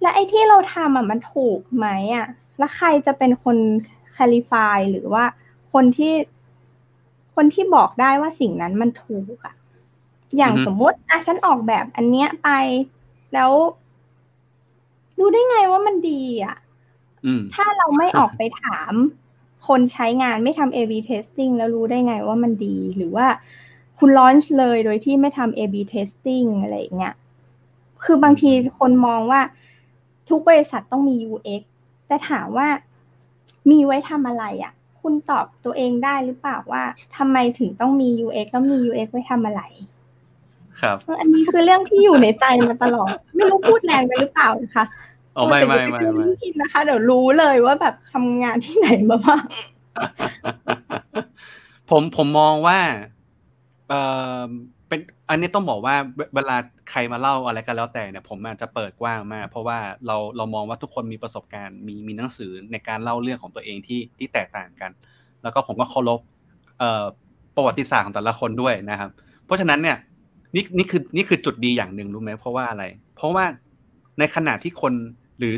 [0.00, 2.26] และไอ้ที่เราทำอะมันถูกไหมอะ
[2.58, 3.56] แล้วใครจะเป็นคน
[4.16, 5.24] คลิฟายหรือว่า
[5.72, 6.14] คนที่
[7.34, 9.54] คนที่บอกได้ว่าสิ่งนั้นมันถูกอะ
[10.36, 12.48] อย่างสมมติอะฉันออกแบบอันเนี้ยไป
[13.34, 13.50] แล้ว
[15.18, 16.56] รู้ได้ไงว่ามันดีอะ
[17.54, 18.92] ถ้าเราไม่ออกไปถาม
[19.68, 23.26] คนใช้งานไม่ทำ A/B testing แล้วรู้ได้ไงว่ามันดี หรือว่า
[23.98, 27.14] คุณลอนช์เลยโดยที่ไม่ทำ A/B testing อะไรเงี้ย
[28.04, 29.40] คือบางทีคนมองว่า
[30.28, 31.62] ทุกบริษัทต้องมี UX
[32.06, 32.68] แต่ถามว่า
[33.70, 36.84] มีไว้ทำอะไรอะ คุณตอบตัวเองได้หรือเปล่าว่า
[37.16, 39.62] ทำไมถึงต้องมี UX แล้วมี UX ไว้ทำอะไร
[40.80, 44.84] ครับ อันนี้คือเรื่องที่อยู่ในใจมาตลอด ไม่รู้พูดแรงไปหรือเปล่านะคะ
[45.38, 46.26] อ๋อไม่ไม่ไม่ไม่
[46.60, 49.44] นะคะ เดี๋ยวรู้เลยว่าแบบทำงานที่ไหนมาบ้าง
[51.90, 52.78] ผมผมมองว่า
[53.88, 53.94] เอ
[54.38, 54.40] อ
[54.88, 55.94] เป็นอันนี้ต้องบอกว่า
[56.34, 56.56] เวลา
[56.90, 64.90] ใครมาเล่าอะไรกันแล้วแต่เนี่ยผมอาจจะเปิดกว้างมาก เพราะว่าเราเรามองว่าทุกคนมีประสบการณ์มีมีหนังสือในการเล่าเรื่องของตัวเองที่ที่แตกต่างกัน
[65.42, 66.20] แล้วก็ผมก็เคารพ
[66.78, 67.04] เอ่อ
[67.56, 69.10] ประวัติศาสตร์ของแต่ละคนด้วยนะครับ
[69.44, 69.96] เพราะฉะนั้นเนี่ย
[70.54, 72.84] นี่นี่คือนี่คือจุดดีอย่างหนึ่งรู้ไหมเพราะว่าอะไร
[73.16, 73.44] เพราะว่า
[74.18, 74.92] ในขณะที่คน
[75.38, 75.54] หรือ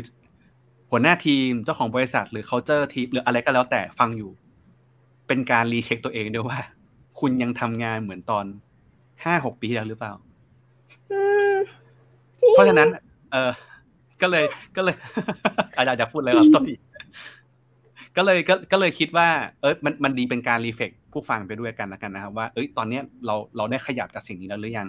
[0.91, 4.31] หัวหน้าทีมเจ้าของบริษัท หรือ culture ทีมหรืออะไรก็แล้วแต่ฟังอยู่
[5.27, 6.59] เป็นการรีเช็คตัวเองด้วยว่า
[7.19, 8.45] คุณยังทำงานเหมือนตอน
[9.23, 10.13] ห้าหกปีแล้วหรือเปล่า
[12.53, 12.89] เพราะฉะนั้น
[13.31, 13.51] เออ
[14.21, 14.95] ก็เลยก็เลย
[15.77, 16.75] อาจารย์จะพูดอะไรครับต้นที
[18.17, 19.27] ก็เลยก็ก็เลยคิดว่า
[19.61, 24.87] เอ้ยมันมันดีเป็นการรีเฟกผู้ฟังไปด้วยกันแล้วกันนะครับ ว่าเอ้ยตอนเนี้ยเราเราได้ขยับจากสิ่งนี้แล้วหรือยัง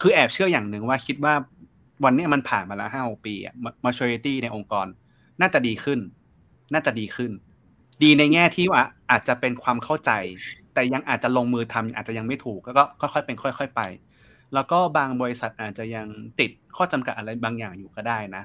[0.00, 1.34] คือแอบเชื่ออย่างหนึ่งว่าคิดว่า
[2.04, 4.86] วันนี้มันผ่านมาแล้วห้าหกปีอะ maturity ในองค์กร
[5.40, 6.00] น่าจะดีขึ้น
[6.72, 7.30] น่าจะดีขึ้น
[8.02, 10.10] ดีในแง่ที่ว่าอาจจะเป็นความเข้าใจ
[10.74, 13.80] แต่ยังอาจจะลงมือทำอาจจะยังไม่ถูกก็ค่อยๆเป็นค่อย ๆ ไป
[14.54, 16.06] แล้วก็บางบริษัทอาจจะยัง
[16.40, 18.42] ติดข้อจำกัดอะไรบางอย่างอยู่ก็ได้นะ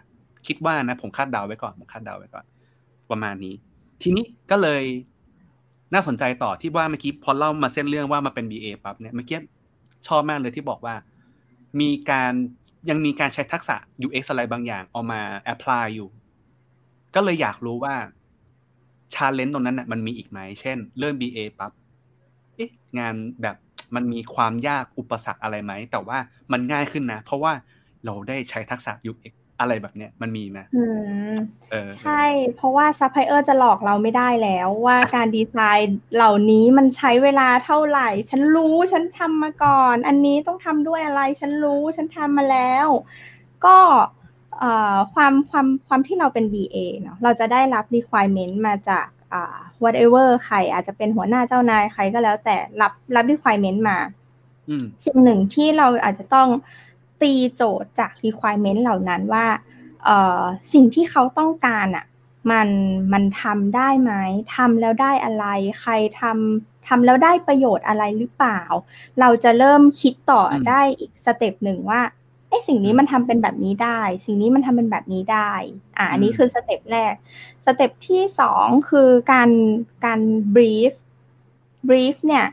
[0.48, 2.46] คิดว่านะ ผมคาดเดาไว้ก่อนผมคาดเดาไว้ก่อน
[3.10, 3.56] ประมาณนี้
[4.02, 4.84] ทีนี้ก็เลย
[5.94, 9.40] น่าสนใจต่อที่ว่าเมื่อกี้พอเล่ามาเส้นเรื่องว่ามาเป็น BA ปั๊บเนี่ยเมื่อกี้
[10.08, 10.96] ชอบมากเลยที่บอกว่า
[11.80, 12.34] มีการ
[12.90, 15.22] ยังมีการใช้ทักษะ UX อะไรบางอย่างเอามา
[15.54, 16.10] apply อยู่
[17.16, 17.96] ก็เลยอยากรู้ว่า
[19.14, 21.72] challenge ตรงนั้นน่ะมันมีอีกไหม เช่น เริ่ม BA ปั๊บ
[22.56, 23.56] เอ๊ะงานแบบ
[23.96, 26.18] มันมีความยากอุปสรรคอะไรไหม แต่ว่า
[26.52, 27.54] มันง่ายขึ้นนะ เพราะว่า
[28.06, 30.84] เราได้ใช้ทักษะ UX อะไรแบบเนี้ยมันมีไหมอื
[31.34, 31.36] ม
[31.72, 32.24] เออใช่
[32.56, 42.88] เพราะว่าซัพพลายเออร์จะหลอกเราไม่ได้แล้วว่าการดีไซน์เหล่านี้มันใช้เวลาเท่าไหร่ ฉันรู้ฉันทำมาก่อน อันนี้ต้องทำด้วยอะไร ฉันรู้ฉันทำมาแล้ว
[43.66, 43.78] ก็
[44.60, 53.98] เอ่อความความความที่เราเป็น BA เนาะเราจะได้รับ requirement มาจากอ่า whatever ใครอาจจะเป็นหัวหน้าเจ้านายใครก็แล้วแต่รับรับ requirement มา
[54.70, 56.48] อืมสิ่งหนึ่งที่เราอาจจะต้อง
[57.24, 59.46] ตีโจทย์จาก requirement เหล่านั้นว่า
[60.06, 60.42] เอ่อ
[60.74, 62.06] สิ่งที่เขาต้องการอะ
[62.52, 62.70] มัน
[63.14, 64.12] มันทำได้ไหม
[64.56, 65.46] ทำแล้วได้อะไร
[65.80, 68.62] ใครทำทำแล้วได้ประโยชน์อะไรหรือเปล่า
[69.20, 72.02] เราจะเริ่มคิดต่อยอดได้อีก step หนึ่งว่า
[72.50, 75.52] ไอ้สิ่งนี้มันทำเป็นแบบนี้ได้ สิ่งนี้มันทำเป็นแบบนี้ได้
[75.98, 77.14] อ่าอันนี้คือ step แรก
[77.66, 79.50] step ที่สองคือการ
[80.06, 80.20] การ
[80.56, 80.94] brief
[81.88, 82.46] brief เนี่ย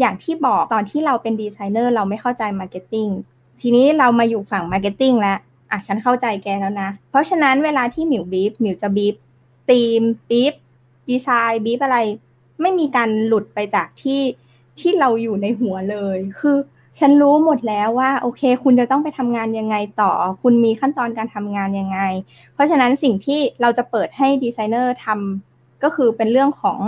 [0.00, 3.08] อย่างที่บอกตอนที่เราเป็นดีไซเนอร์เราไม่เข้าใจ marketing
[3.60, 5.38] ทีนี้เรามาอยู่ฝั่ง marketing แล้ว
[5.70, 9.14] อะฉันเข้าใจแกแล้วนะ เพราะฉะนั้นเวลาที่หมิวบีฟหมิวจะบีฟ
[9.68, 10.54] ทีมบีฟ
[11.08, 11.98] design brief อะไร
[12.60, 14.20] ไม่มีการหลุดไปจากที่
[14.80, 16.56] ที่เราอยู่ในหัวเลย คือ
[16.98, 21.98] ฉันรู้หมดแล้วว่า โอเค คุณจะต้องไปทำงานยังไงต่อ คุณมีขั้นตอนการทำงานยังไง
[22.54, 26.78] เพราะฉะนั้นสิ่งที่เราจะเปิดให้ดีไซเนอร์ทำก็คือเป็นเรื่องของ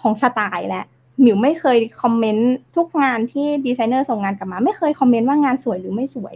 [0.00, 0.84] ของสไตล์แหละ
[1.20, 6.34] หมิวไม่เคย comment ทุกงานที่ดีไซเนอร์ส่งงานกลับมา ไม่เคย comment ว่างานสวยหรือไม่สวย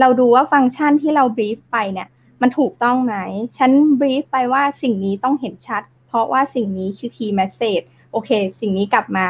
[0.00, 2.08] เราดูว่าฟังก์ชันที่เรา brief ไปเนี่ย
[2.42, 3.14] มันถูกต้องไหม
[3.56, 9.26] ฉัน brief ไปว่าสิ่งนี้ต้องเห็นชัด เพราะว่าสิ่งนี้คือ key message โอเค สิ่งนี้กลับมา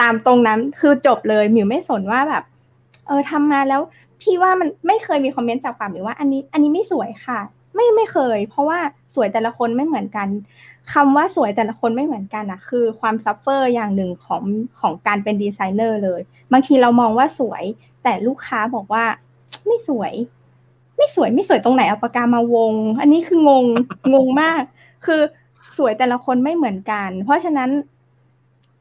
[0.00, 2.44] ตามตรงนั้นคือจบเลยหมิวไม่สนว่าแบบ
[3.06, 3.80] เออทำมาแล้ว
[4.20, 7.40] พี่ว่ามันไม่เคยมี comment จากปากหมิวว่าอันนี้ อันนี้ไม่สวยค่ะ
[7.74, 8.78] ไม่ไม่เคย เพราะว่า
[9.14, 10.28] สวยแต่ละคนไม่เหมือนกัน
[10.92, 14.42] คำว่าสวยแต่ละคนไม่เหมือนกันอะคือความ suffer อย่างหนึ่งของ
[14.80, 16.20] ของการเป็นดีไซเนอร์เลย
[16.52, 17.64] บางทีเรามองว่าสวย
[18.02, 19.04] แต่ลูกค้าบอกว่า
[19.66, 20.12] ไม่สวย
[20.96, 23.66] ไม่สวยไม่สวยตรงไหนเอาปากกามาวง อันนี้คืองง
[24.14, 24.62] งงมาก
[25.06, 25.20] คือ
[25.78, 27.70] สวยแต่ละคนไม่เหมือนกัน เพราะฉะนั้น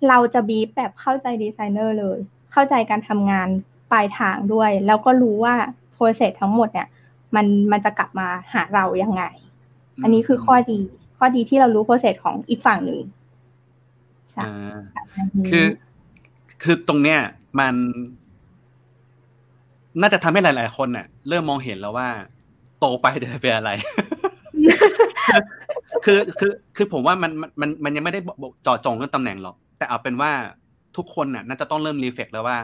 [0.07, 2.17] เราจะบีบแบบเข้าใจดีไซเนอร์เลย
[2.51, 3.47] เข้าใจการทำงาน
[3.91, 5.55] ปลายทางด้วย แล้วก็รู้ว่า
[5.93, 6.87] โปรเซสทั้งหมดเนี่ย
[7.35, 9.23] มันมันจะกลับมาหาเรายังไง
[10.03, 10.81] อันนี้คือข้อดี
[11.23, 12.99] ข้อดีที่เรารู้โปรเซสของอีกฝั่งหนึ่ง
[14.31, 14.79] ใช่อ่า
[15.15, 15.65] อันนี้คือ
[16.63, 17.19] คือตรงเนี้ย
[17.59, 17.75] มัน
[20.01, 22.09] น่าจะทำให้หลาย ๆ คนน่ะ เริ่มมองเห็นแล้วว่า
[22.79, 23.71] โตไปจะเป็นอะไร
[26.05, 30.31] คือคือคือผมว่ามันมันมันมันยังไม่ได้บอกเจาะจงเรื่องตำแหน่งหรอก แต่เอาเป็นว่า
[30.97, 32.57] ทุกคนน่ะ น่าจะต้องเริ่มรีเฟกแล้วว่า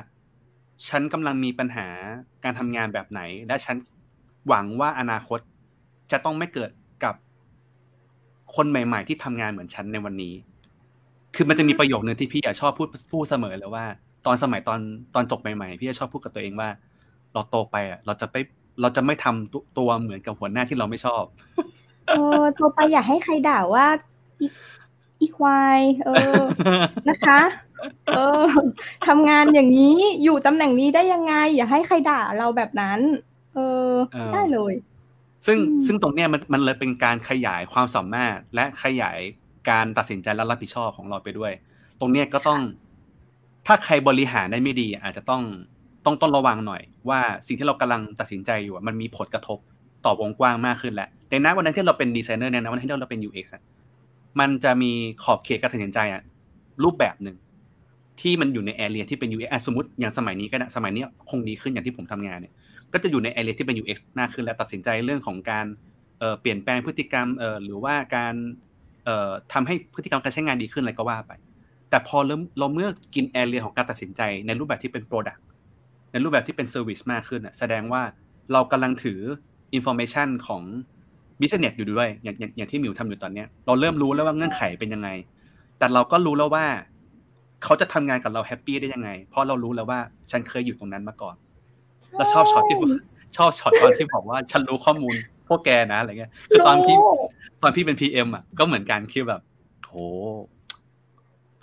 [0.88, 1.88] ฉันกำลังมีปัญหา
[2.43, 3.76] การทำงานแบบไหน และฉัน
[4.48, 5.39] หวังว่าอนาคต
[6.12, 6.87] จะต้องไม่เกิดกับ
[8.55, 10.33] คนใหม่ ๆ ที่ทำงานเหมือนฉันในวันนี้
[11.36, 13.86] คือมันจะมีประโยคนึงที่พี่อะชอบพูดพูดเสมอเลยว่า
[14.25, 14.79] ตอนสมัยตอน
[15.15, 16.69] ตอนจบใหม่ๆ พี่จะชอบพูดกับตัวเองว่า
[17.33, 18.36] เราโตไปอะ เราจะไป
[18.81, 21.23] เราจะไม่ทำตัวตัวเหมือนกับหัวหน้าที่เราไม่ชอบ
[22.07, 23.86] เออตัวไปอย่าให้ใครด่าว่า
[24.41, 24.47] อี
[25.19, 26.41] อีควายเออ
[27.10, 27.39] นะคะ
[28.15, 28.45] เออ
[29.07, 32.99] ทำงานอย่างนี้อยู่ตำแหน่งนี้ได้ยังไง อย่าให้ใครด่าเราแบบนั้น
[33.53, 34.73] เออเออได้เลย
[35.45, 39.19] ซึ่งอืมซึ่งตรงเนี้ยมันมันเลยเป็นการขยายความสามารถ และขยาย
[39.69, 41.52] การตัดสินใจและรับผิดชอบของเราไปด้วย
[42.00, 42.60] ตรงเนี้ยก็ต้อง
[43.67, 45.41] ถ้าใครบริหารได้ไม่ดี อาจจะต้อง
[46.06, 49.60] ต้องต้องระวังหน่อย ว่าสิ่งที่เรากำลังตัดสินใจอยู่อะมันมีผลกระทบ
[50.06, 53.63] ต่อวงกว้างมากขึ้นแล้วในนั้นวันนั้นที่เราเป็นดีไซเนอร์เนี่ยนะวันนั้นที่เราเป็น UX อะ
[54.39, 54.91] มันจะมี
[55.23, 56.21] ขอบเขตการตัดสินใจอะ
[56.84, 57.38] รูปแบบหนึ่ง
[58.21, 62.54] ที่มันอยู่ในแอเรียที่เป็น UX อะสมมติอย่างสมัยนี้ก็ได้สมัยนี้คงดีขึ้นอย่างที่ผมทำงานเนี่ย
[62.93, 65.65] ก็จะอยู่ในแอเรียที่เป็น UX มากขึ้นและตัดสินใจเรื่องของการ
[66.41, 67.28] เปลี่ยนแปลงพฤติกรรม
[67.63, 68.36] หรือว่าการ
[69.06, 71.32] เอ่อทำให้พฤติกรรมการใช้งานดีขึ้นอะไรก็ว่าไป
[71.89, 75.41] แต่พอเริ่มเราเมื่อกินแอเรียของการตัดสินใจในรูปแบบที่เป็น Product
[76.12, 78.02] ในรูปแบบที่เป็น Service มากขึ้นน่ะแสดงว่า
[78.54, 79.19] เรากำลังถือ
[79.78, 80.63] Information ของ
[81.39, 85.10] Business อยู่ด้วยอย่างอย่างที่มิวทำอยู่ตอนเนี้ยเราเริ่มรู้แล้วว่าเงื่อนไขเป็นยังไง
[85.78, 86.65] แต่เราก็รู้แล้วว่า
[87.63, 90.00] เขาจะทำงานกับเรา happy ได้ยังไง เพราะเรารู้แล้วว่า
[90.32, 91.36] ฉันเคยอยู่ตรงนั้นมาก่อน
[92.15, 92.78] แล้วชอบช็อตที่
[93.38, 95.15] ชอบช็อตตอนที่บอกว่าฉันรู้ข้อมูล
[95.48, 97.13] พวกแกนะอะไรเงี้ย คือตอนพี่รู้
[97.62, 99.41] ตอนพี่เป็น PM อะก็เหมือนกันคือแบบ
[99.84, 99.96] โห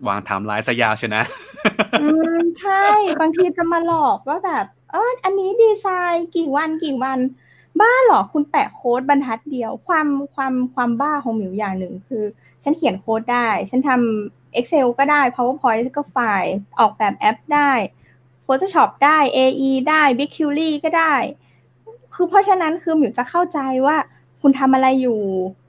[0.09, 1.25] วางไทม์ไลน์ซะยาวเชียวนะ
[2.03, 2.85] อืมใช่
[3.21, 7.19] บางทีจะมาหลอกว่าแบบ เอออันนี้ดีไซน์กี่วันกี่วัน
[7.81, 12.25] บ้าเหรอคุณแปะโค้ดบรรทัดเดียว ความความความบ้าของหมิวอย่างหนึ่งคือ
[12.63, 17.71] ฉันเขียนโค้ดได้ ฉันทำ Excel ก็ได้ PowerPoint ก็ได้ ออกแบบแอปได้
[18.47, 21.15] Photoshop ได้ AE ได้ BigQuery ก็ได้
[22.15, 23.97] คือเพราะฉะนั้นคือหมิวจะเข้าใจว่า
[24.41, 25.21] คุณทำอะไรอยู่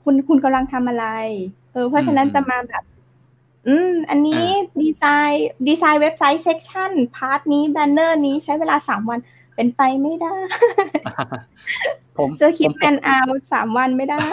[0.04, 1.06] คุณคุณกำลังทำอะไร
[1.72, 2.82] เออ เพราะฉะนั้นจะมาแบบ
[3.66, 4.44] อืม อันนี้
[4.82, 9.18] design design เว็บไซต์ section part นี้ banner นี้ใช้เวลาสามวัน
[9.54, 10.36] เป็นไปไม่ได้
[12.18, 13.16] ผมจะคิดแอนอา
[13.52, 14.26] สามวันไม่ได้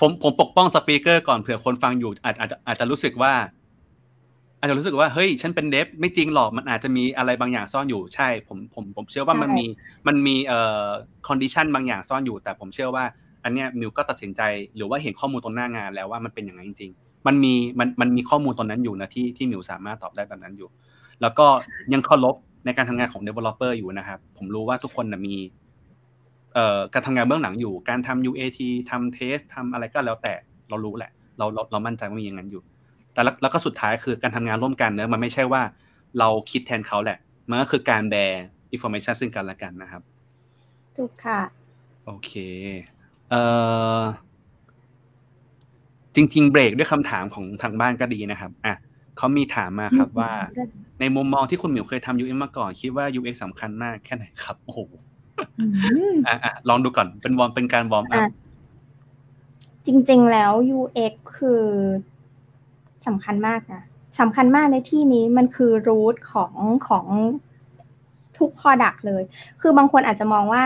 [0.00, 3.32] ผมผมปกป้อง speaker ก่อนเผื่อคนฟังอยู่อาจอาจอาจจะรู้สึกว่า
[4.60, 9.64] อาจจะรู้สึกว่าเฮ้ยฉันเป็น dev ไม่จริงหรอกมันอาจจะมีอะไรบางอย่างซ่อนอยู่ใช่ ผมผมผมเชื่อว่ามันมี
[10.06, 10.86] มันมีเอ่อ
[11.28, 13.04] condition บางอย่างซ่อนอยู่ แต่ผมเชื่อว่า
[13.44, 14.42] อันเนี้ยมิวก็ตัดสินใจ
[14.76, 20.68] หรือว่าเห็นข้อมูลตรงหน้างานแล้วว่ามันเป็นอย่างนั้นจริง ๆ มันมีมันมันมีข้อมูลตรงนั้นอยู่นะที่ที่มิวสามารถตอบได้แบบนั้นอยู่
[21.22, 21.46] แล้วก็
[21.92, 25.36] ยังเคารพในการทำงานของ developer อยู่นะครับ ผมรู้ว่าทุกคนนะมี
[26.54, 30.32] เอ่อการทำงานเบื้องหลังอยู่ การทำ UAT ทำ test ทำอะไรก็แล้วแต่
[30.68, 32.62] เรารู้แหละ เราเราเรามั่นใจว่ามีอย่างนั้นอยู่
[33.12, 35.62] แต่แล้วก็สุดท้ายคือการทำงานร่วมกันเนอะมันไม่ใช่ว่า
[36.18, 37.18] เราคิดแทนเขาแหละ
[37.48, 40.02] มันก็คือการแชร์ information ซึ่งกันและกันนะครับ
[40.96, 41.40] ถูกค่ะ
[42.06, 42.32] โอเค
[43.30, 43.42] เอ่
[43.98, 44.00] อ
[46.14, 48.74] จริง ๆ เบรกด้วยคำถามของทางบ้านก็ดีนะครับอะ
[49.16, 50.32] เขามีถามมาครับว่า
[51.00, 54.80] ในมุมมองที่คุณหมิวเคยทำ UX มาก่อน คิดว่า UX สำคัญมากแค่ไหนครับ โอ้โห
[56.26, 58.22] อะลองดูก่อนเป็นวอร์มเป็นการวอร์มอัพ
[59.86, 61.64] จริง ๆ แล้ว UX คือ
[63.06, 63.82] สำคัญมากนะ
[64.20, 66.54] สำคัญมากในที่นี้มันคือรูทของ
[66.88, 67.06] ของ
[68.38, 69.22] ทุก Product เลย
[69.60, 70.62] คือบางคนอาจจะมองว่า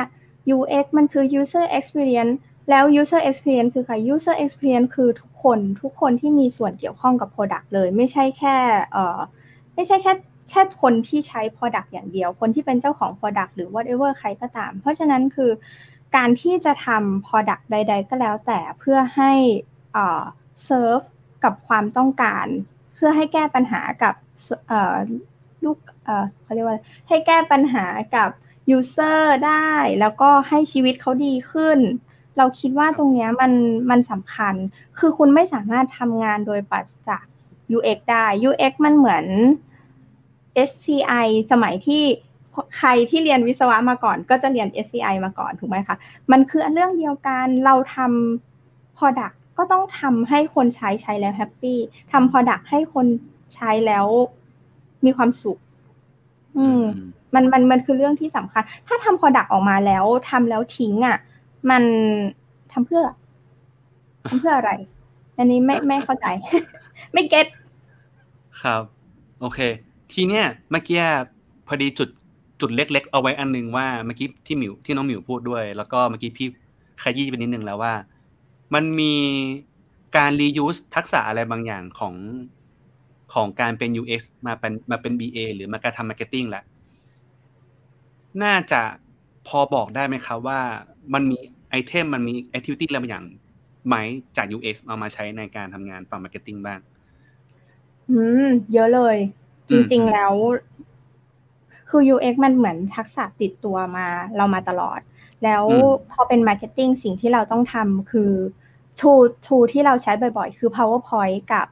[0.57, 2.35] UX มันคือ user experience
[2.70, 8.57] แล้ว user experience คือใคร user experience คือทุกคนทุกคนที่มีส่วนเกี่ยวข้องกับ product เลย ไม่ใช่แค่
[8.92, 9.18] เอ่อ
[9.75, 10.12] ไม่ใช่แค่
[10.51, 15.51] แค่คนที่ใช้ product อย่างเดียว คนที่เป็นเจ้าของ product หรือ whatever ใครก็ตาม เพราะฉะนั้นคือ
[16.16, 19.33] การที่จะทำ product ใด ๆ ก็แล้วแต่เพื่อให้
[19.92, 20.25] เอ่อ
[20.68, 21.07] serve
[21.44, 22.46] กับความต้องการ
[22.94, 24.14] เพื่อให้แก้ปัญหากับ
[25.64, 25.78] ลูก
[26.42, 26.78] เขาเรียกว่า
[27.09, 27.85] ให้แก้ปัญหา
[28.16, 28.30] กับ
[28.76, 31.78] user ได้ แล้วก็ให้ชีวิตเขาดีขึ้น
[32.38, 33.52] เราคิดว่าตรงนี้มัน
[33.90, 34.54] มันสำคัญ
[34.98, 37.24] คือคุณไม่สามารถทำงานโดยปัสจาก
[37.76, 39.24] UX ได้ UX มันเหมือน
[40.68, 42.02] SCI สมัยที่
[42.78, 45.96] ใครที่เรียนวิศวะมาก่อน ก็จะเรียน SCI มาก่อนถูกไหมคะ
[46.33, 51.79] มันคือเรื่องเดียวกัน เราทำ Product ก็ต้องทำให้คนใช้ใช้แล้วแฮปปี้
[52.12, 53.07] ทำ Product ให้คน
[53.55, 54.07] ใช้แล้ว
[55.05, 55.59] มีความสุข
[56.59, 56.83] อืม
[57.35, 61.17] มันมันมันคือเรื่องที่สำคัญ ถ้าทำ Product ออกมาแล้วทำแล้วทิ้งอะ่ะ
[61.71, 61.83] มัน
[62.73, 63.03] ทำเพื่อ
[64.29, 64.73] ทำเพื่ออะไร
[65.38, 66.27] อันนี้ไม่ไม่เข้าใจ
[67.12, 67.47] ไม่ get
[68.62, 68.83] ครับ
[69.40, 69.59] โอเค
[70.12, 71.03] ทีเนี้ยเมื่อกี้
[71.67, 72.09] พอดีจุด
[72.61, 76.49] จุดเล็ก ๆ เอาไว้อันนึงว่าเมื่อกี้ที่หมิวที่น้องหมิวพูดด้วย แล้วก็เมื่อกี้พี่
[77.03, 77.93] ขยี้ไปนิดนึงแล้วว่า
[78.75, 79.15] มันมี
[80.17, 82.15] การ reuse ทักษะอะไรบางอย่างของ
[83.35, 86.65] ของการเป็น UX มาเป็นมาเป็น BA หรือมาการทำ marketing แหละ
[88.43, 88.81] น่าจะ
[89.47, 90.61] พอบอกได้ไหมครับว่า
[91.15, 91.39] มันมี
[91.70, 93.25] item มันมี activity อะไรบางอย่าง
[93.87, 93.97] ไหม
[94.37, 96.81] จาก UX เอามาใช้ในการทำงานฝั่ง marketing บ้าง
[98.11, 99.17] อืม เยอะเลย
[99.71, 100.33] จริง ๆ แล้ว
[101.91, 104.07] คือ UX มันเหมือนทักษะติดตัวมา
[104.37, 105.01] เรามาตลอด
[105.45, 105.65] แล้ว
[106.13, 108.33] พอเป็น marketing สิ่งที่เราต้องทำคือ
[109.00, 111.66] tool tool ที่เราใช้บ่อยๆ คือ PowerPoint กับ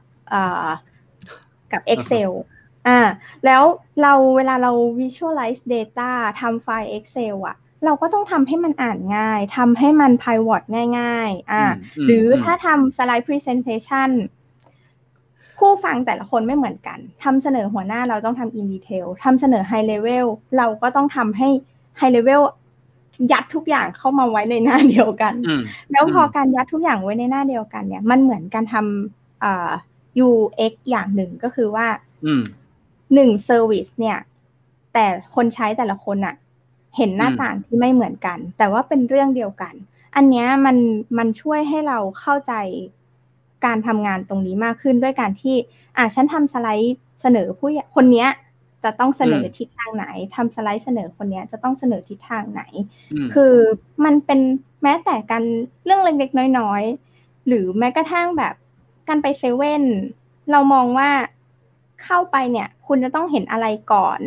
[1.71, 2.31] กับ Excel
[2.87, 2.99] อ่า
[3.45, 3.63] แล้ว
[4.01, 7.55] เราเวลาเรา visualize data ทำไฟล์ Excel อะ
[7.85, 10.63] เราก็ต้องทำให้มันอ่านง่ายทำให้มัน pivot
[10.99, 11.63] ง่าย ๆ อ่า
[12.05, 14.09] หรือถ้าทำ slide presentation
[15.57, 20.25] ผู้ฟังแต่ละคนไม่เหมือนกันทำเสนอหัวหน้าเราต้องทำ in detail ทำเสนอ high level
[20.57, 21.49] เราก็ต้องทำให้
[21.99, 22.41] high level
[23.31, 25.33] ยัดทุกอย่างเข้ามาไว้ในหน้าเดียวกัน
[25.91, 31.87] แล้วพอการยัดทุกอย่างไว้ในหน้าเดียวกัน เนี่ย มันเหมือนการทำ UX อย่างหนึ่งก็คือว่า
[33.13, 34.17] หนึ่ง service เนี่ย
[34.93, 36.35] แต่คนใช้แต่ละคนอะ
[36.97, 39.73] เห็นหน้าต่างที่ไม่เหมือนกัน แต่ว่าเป็นเรื่องเดียวกัน
[40.15, 40.77] อันนี้มัน
[41.17, 42.53] มันช่วยให้เราเข้าใจ
[43.65, 45.55] การทำงานตรงนี้มากขึ้นด้วยการที่
[45.97, 48.25] อะฉันทำสไลด์เสนอผู้คนนี้
[48.83, 52.61] จะต้องเสนอทิศทางไหนทำสไลด์เสนอคนนี้จะต้องเสนอทิศทางไหน
[53.33, 53.55] คือ
[54.05, 54.39] มันเป็น
[54.83, 55.43] แม้แต่การ
[55.85, 58.53] เรื่องเล็กๆน้อยๆ หรือแม้กระทั่งแบบ
[59.07, 59.83] การไปเซเว่น
[60.51, 61.09] เรามองว่า
[62.03, 64.19] เข้าไปเนี่ย คุณจะต้องเห็นอะไรก่อน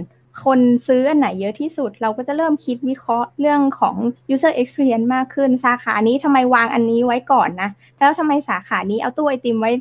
[0.45, 3.97] คนซื้ออันไหนเยอะที่สุด เราก็จะเริ่มคิดวิเคราะห์เรื่องของ
[4.35, 9.73] user experience มากขึ้น สาขานี้ทำไมวางอันนี้ไว้ก่อนนะ แล้วทำไมสาขานี้เอาตู้ไอติมไว้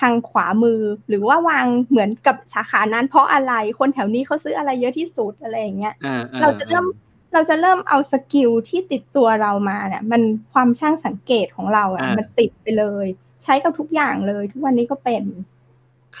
[0.00, 5.94] ทางขวามือ หรือว่าวางเหมือนกับสาขานั้น เพราะอะไรคนแถวนี้เขาซื้ออะไรเยอะที่สุดอะไรอย่างเงี้ย
[6.40, 6.86] เราจะเริ่ม
[7.32, 13.06] เราจะเริ่มเอาสกิลที่ติดตัวเรามาเนี่ยมันความช่างสังเกตของเราอะมันติดไปเลย
[13.44, 15.22] ใช้กับทุกอย่างเลย ทุกวันนี้ก็เป็น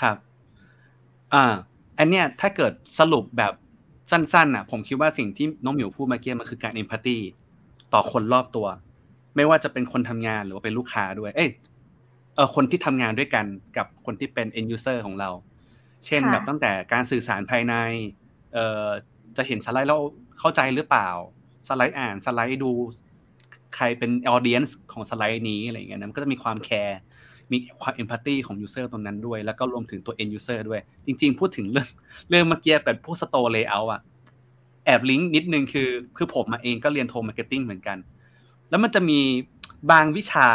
[0.00, 0.16] ครับ
[1.34, 1.44] อ่า
[1.98, 3.52] อันเนี้ยถ้าเกิดสรุปแบบ
[4.10, 7.18] สั้นๆอะ ผมคิดว่าสิ่งที่น้องหมิวพูดเมื่อกี้มันคือการเอมพัตตี
[7.92, 8.66] ต่อคนรอบตัว
[9.36, 11.50] ไม่ว่าจะเป็นคนทำงานหรือว่าเป็นลูกค้าด้วย เอ้ย
[12.34, 15.30] เออคนที่ทำงานด้วยกันกับคนที่เป็น end user ของเรา
[16.06, 17.74] เช่นแบบตั้งแต่การสื่อสารภายใน
[18.52, 18.88] เอ่อ
[19.36, 20.00] จะเห็นสไลด์แล้ว
[20.38, 21.08] เข้าใจหรือเปล่า
[21.68, 22.70] สไลด์อ่านสไลด์ดู
[23.76, 26.98] ใครเป็น audience ของสไลด์นี้อะไรเงี้ยนะมันก็จะมีความ care
[27.52, 31.88] มีความ empathy ของ user ตรงนั้นด้วย แล้วก็รวมถึงตัว end user ด้วย จริง ๆ พูดถึงเรื่อง
[32.28, 34.02] เรื่องเมื่อกี้แบบพวก store layout อะ
[34.84, 37.98] แอบลิงก์นิดนึงคือ คือผมเองก็เรียนโท marketing เหมือนกัน
[38.70, 39.20] แล้วมันจะมี
[39.90, 40.48] บางวิชา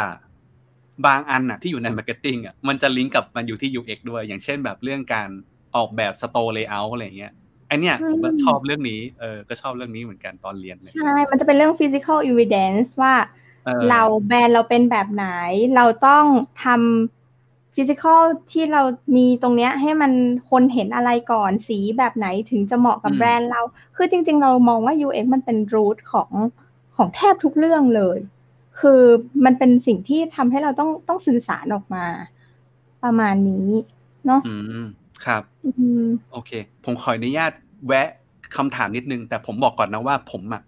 [1.06, 5.28] บางอันอะที่อยู่ใน marketing อะมันจะลิงก์กับมันอยู่ที่ UX ด้วย อย่างเช่นแบบเรื่องการ
[5.76, 7.32] ออกแบบ store layout อะไรเงี้ย
[7.68, 13.14] ไอเนี้ยผมก็ชอบเรื่องนี้เออก็ชอบเรื่องนี้เหมือนกันตอนเรียนใช่ มันจะเป็นเรื่อง physical evidence ว่า
[13.90, 15.26] เราแบรนด์เราเป็นแบบไหน
[15.76, 16.24] เราต้อง
[16.64, 18.82] ทำ physical ที่เรา
[19.16, 20.12] มีตรงเนี้ย ให้มัน
[20.50, 23.60] คนเห็นอะไรก่อนสีแบบไหนถึงจะเหมาะกับแบรนด์เรา
[23.96, 26.30] คือจริง ๆ เรามองว่า UX มันเป็น root ของ
[26.96, 28.18] ของแทบทุกเรื่องเลย
[28.80, 29.00] คือ
[29.44, 32.04] มันเป็นสิ่งที่ทำให้เราต้องต้องสื่อสารออกมา
[33.04, 33.68] ประมาณนี้
[34.26, 34.86] เนาะอืม
[35.26, 35.42] ครับ
[36.32, 36.50] โอเค
[36.84, 37.52] ผมขออนุญาต
[37.86, 38.08] แวะ
[38.56, 40.62] คำถามนิดนึง แต่ผมบอกก่อนนะว่าผมอะ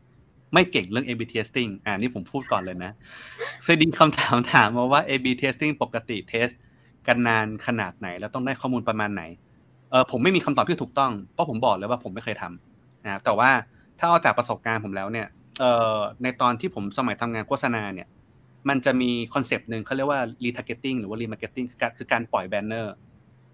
[0.55, 2.93] ไม่เก่งเรื่อง A/B testing อ่านี่ผมพูดก่อนเลยนะ
[3.63, 6.49] เคยดินคำถามถามมาว่า A/B testing ปกติเทส
[7.07, 9.23] กันนานขนาดไหน แล้วต้องได้ข้อมูลประมาณไหน
[9.91, 13.51] เออผมไม่มีคำตอบที่ถูกต้องเพราะผมบอกเลยว่าผมไม่เคยทำนะแต่ว่า
[13.99, 15.27] ถ้าเอาจากประสบการณ์ผมแล้วเนี่ย
[15.61, 18.09] เอ่อในตอนที่ผมสมัยทำงานโฆษณาเนี่ย
[18.69, 21.67] มันจะมี concept หนึ่งเขาเรียกว่า retargeting หรือว่า remarketing
[21.99, 22.95] คือการปล่อยแบนเนอร์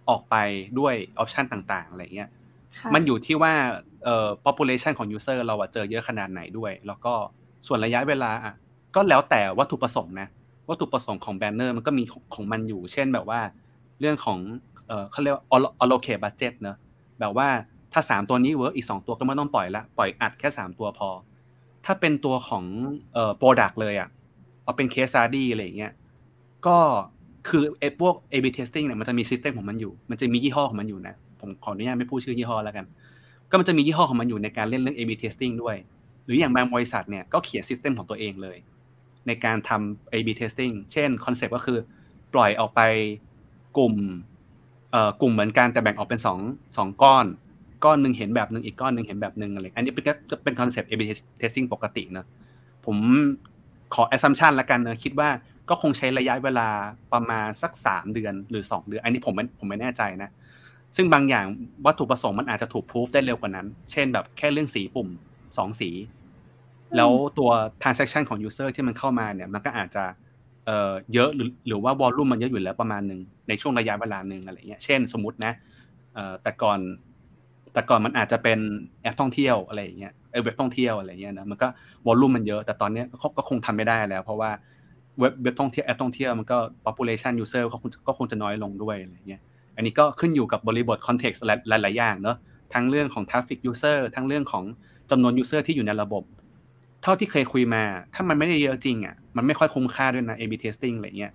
[0.08, 0.36] ออกไป
[0.78, 2.28] ด้วย option ต่างๆอะไรเงี้ย
[2.94, 3.52] มันอยู่ที่ว่า
[4.04, 7.12] เอ่อ population ของ user เราอะเจอเยอะขนาดไหนด้วย แล้วก็
[7.66, 8.54] ส่วนระยะเวลาอะ
[8.94, 10.28] ก็แล้วแต่วัตถุประสงค์นะ
[10.68, 13.40] วัตถุประสงค์ของแบนเนอร์มันก็มีของมันอยู่ เช่นแบบว่า
[14.00, 14.38] เรื่องของ
[14.88, 15.44] เอ่อเขาเรียกว่า
[15.82, 16.76] allocate budget เนอะ
[17.20, 17.48] แบบว่า
[17.92, 21.08] ถ้าสามตัวนี้ work อีกสองตัวก็ไม่ต้องปล่อยละ ปล่อยอัดแค่สามตัวพอ
[21.86, 22.64] ถ้าเป็นตัวของ
[23.14, 24.08] เอ่อ product เลยอะ
[24.62, 25.92] เอาเป็น case study อะไรเงี้ย
[26.66, 26.78] ก็
[27.48, 32.84] คือไอ้พวก A/B testing เนี่ยมันจะมี system ของมันอยู่ มันจะมียี่ห้อของมันอยู่นะ ผมขออนุญาตไม่พูดชื่อยี่ห้อแล้วกัน
[33.50, 35.76] ก็มันจะมียี่ห้อของมันอยู่ในการเล่นเรื่อง A/B testing ด้วย
[36.24, 38.56] หรืออย่างบางบริษัทเนี่ยก็เขียน system ของตัวเองเลย
[39.26, 41.78] ในการทำ A/B testing เช่น concept ก็คือ
[42.34, 42.80] ปล่อยออกไป
[43.76, 43.94] กลุ่ม
[44.90, 46.38] เอ่อกลุ่มเหมือนกันแต่แบ่งออกเป็นสอง
[46.76, 47.26] สองก้อน
[47.86, 50.12] ก้อนหนึ่งเห็นแบบหนึ่งอีกก้อนหนึ่งเห็นแบบหนึ่งอะไรอันนี้เป็นก็
[50.44, 51.02] เป็นคอนเซปต์ A/B
[51.40, 52.26] testing ปกตินะ
[52.86, 52.96] ผม
[53.94, 55.28] ขอ assumption ละกันนะคิดว่า
[55.68, 56.68] ก็คงใช้ระยะเวลา
[57.12, 60.30] ประมาณสักสามเดือนหรือสองเดือน อันนี้ผมไม่ผมไม่แน่ใจนะ
[60.96, 61.44] ซึ่งบางอย่าง
[61.86, 65.08] วัตถุประสงค์มันอาจจะถูกพิสูจได้เร็วกว่านั้น เช่นแบบแค่เรื่องสีปุ่ม
[65.58, 65.90] สองสี
[66.96, 67.50] แล้วตัว
[67.82, 70.04] transaction ของ user ที่มันเข้ามาเนี่ย มันก็อาจจะ
[70.66, 75.52] เอ่อเยอะหรือหรือว่า volume มันเยอะอยู่แล้วประมาณหนึ่งในช่วงระยะเวลาหนึ่งอะไรเงี้ย เช่นสมมตินะ
[76.14, 76.78] เอ่อแต่ก่อน
[77.76, 78.58] แต่ก่อนมันอาจจะเป็น
[79.02, 81.68] แอปท่องเที่ยวอะไรอย่างเงี้ยเอเว็บท่องเที่ยวอะไรเงี้ยนะมันก็
[82.06, 83.04] volume มันเยอะแต่ตอนนี้
[83.36, 84.50] ก็คงทำไม่ได้แล้ว เพราะว่า
[85.18, 87.64] เว็บเว็บท่องเที่ยวแอปท่องเที่ยวมันก็ population user
[88.06, 89.40] ก็คงจะน้อยลงด้วยอะไรเงี้ย
[89.76, 92.36] อันนี้ก็ขึ้นอยู่กับบริบท context หลายๆอย่างเนอะ
[92.74, 94.64] ทั้งเรื่องของ traffic user ทั้งเรื่องของ
[95.10, 96.22] จำนวน user ที่อยู่ในระบบ
[97.02, 97.82] เท่าที่เคยคุยมา
[98.14, 101.32] ถ้ามันไม่ได้เยอะจริงอะมันไม่ค่อยคุ้มค่าด้วยนะ A/B testing อะไรเงี้ย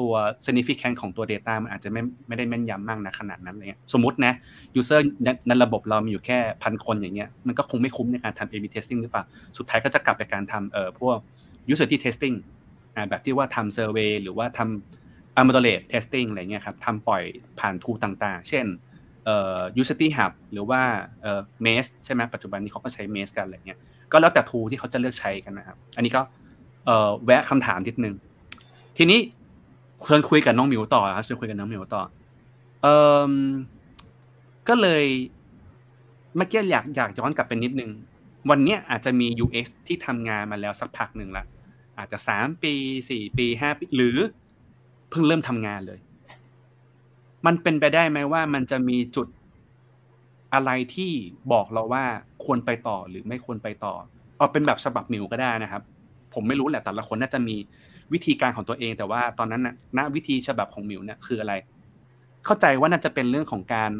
[0.00, 0.12] ตัว
[0.44, 4.32] significant ของตัว data มันอาจจะไม่ไม่ได้แม่นยำมากนะขนาดนั้นเลยสมมตินะ
[4.78, 5.00] user
[5.48, 9.24] ในระบบเรามีอยู่แค่พันคนอย่างเงี้ยมันก็คงไม่คุ้มในการทำ A/B testing หรือเปล่า
[9.58, 11.16] สุดท้ายก็จะกลับไปการทำเอ่อพวก
[11.72, 12.36] usability testing
[12.96, 17.22] อ่าแบบที่ว่าทำ survey หรือว่าทำ a m o d e r a t e testing อะไรเงี้ยครับทำปล่อย
[17.60, 18.66] ผ่านทูต่างๆ เช่น
[19.24, 20.80] เอ่อ Usability Hub หรือว่า
[21.22, 23.78] เอ่อ Maze ใช่ไหมปัจจุบันนี้เขาก็ใช้ Maze กันอะไรเงี้ย
[24.12, 26.22] ก็แล้วแต่ทูที่เขาจะเลือกใช้กันนะครับ อันนี้ก็
[26.86, 28.14] เอ่อแวะคำถามนิดนึง
[28.98, 29.20] ทีนี้
[30.04, 32.02] เชิญคุยกับน้องหมิวต่อครับเชิญคุยกับน้องหมิวต่อ
[32.82, 32.96] เอ่
[33.30, 33.32] อ
[34.68, 35.04] ก็เลย
[36.36, 37.90] เมื่อกี้อยากอยากย้อนกลับไปนิดนึง
[38.50, 41.44] วันนี้อาจจะมี UX ที่ทำงานมาแล้วสักพักหนึ่งละ
[41.98, 42.74] อาจจะสามปี
[43.10, 44.16] สี่ปีห้าปี หรือ
[45.10, 45.98] เพิ่งเริ่มทำงานเลย
[47.46, 49.26] มันเป็นไปได้ไหมว่ามันจะมีจุด
[50.54, 51.12] อะไรที่
[51.52, 52.04] บอกเราว่า
[52.44, 53.94] ควรไปต่อหรือไม่ควรไปต่อ
[54.36, 55.82] เอาเป็นแบบฉบับมิวก็ได้นะครับ
[56.34, 57.56] ผมไม่รู้แหละแต่ละคนน่าจะมี
[58.12, 61.54] วิธีการของตัวเอง แต่ว่าตอนนั้นนะณวิธีฉบับของมิวเนี่ยคืออะไร
[62.44, 63.92] เข้าใจว่าน่าจะเป็นเรื่องของการ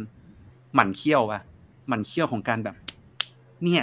[0.75, 1.43] หมั่นเคี่ยวอะ
[1.89, 2.77] หมั่นเคี่ยวของการแบบ
[3.65, 3.83] เนี่ย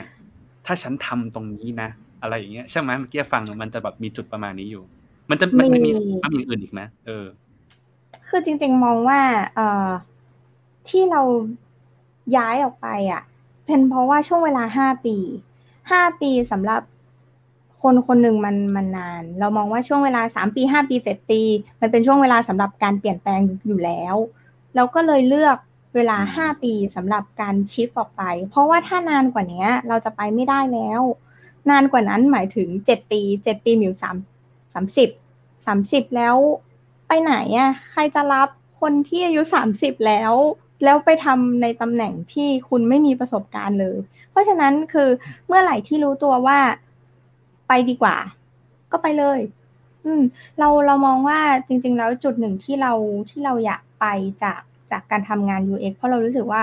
[0.65, 1.89] ถ้าฉันทำตรงนี้นะ
[2.21, 4.83] อะไรอย่างเงี้ยใช่ไหมเมื่อกี้ฟังมันจะแบบมีจุดประมาณนี้อยู่
[5.29, 5.91] มันจะมันมี
[6.23, 7.25] มันมีอื่นอีกไหมเออ
[8.29, 9.19] คือจริง ๆ มองว่า
[9.55, 9.89] เอ่อ
[10.89, 11.21] ที่เรา
[12.37, 13.21] ย้ายออกไปอะ
[13.65, 15.17] เป็นเพราะว่าช่วงเวลาห้าปี
[15.91, 16.81] ห้าปีสำหรับ
[17.81, 21.41] คนคนหนึ่งมันมันนาน เรามองว่าช่วงเวลาสามปีห้าปีเจ็ดปี
[21.81, 24.15] มันเป็นช่วงเวลาสำหรับการเปลี่ยนแปลงอยู่แล้ว
[24.75, 25.57] เราก็เลยเลือก
[25.95, 31.01] เวลาห้าปีสำหรับการชิฟออกไป เพราะว่าถ้านานกว่านี้เราจะไปไม่ได้แล้ว
[31.69, 34.17] นานกว่านั้นหมายถึงเจ็ดปีเจ็ดปีมิวสาม
[34.73, 35.09] สามสิบ
[35.65, 36.35] สามสิบแล้ว
[37.07, 38.49] ไปไปไหนอะใครจะรับ
[38.81, 40.33] คนที่อายุสามสิบแล้ว
[40.83, 43.97] แล้วไปทำในตำแหน่งที่คุณไม่มีประสบการณ์เลย
[44.31, 45.09] เพราะฉะนั้นคือ
[45.47, 46.59] เมื่อไหร่ที่รู้ตัวว่า
[47.73, 48.15] ไปดีกว่า
[48.91, 49.39] ก็ไปเลย
[50.05, 50.21] อืม
[50.59, 52.93] เราเรามองว่าจริง ๆ แล้วจุดหนึ่งที่เรา
[53.29, 54.05] ที่เราอยากไป
[54.43, 54.61] จาก
[54.91, 56.61] จากการทำงาน UX เพราะเรารู้สึกว่า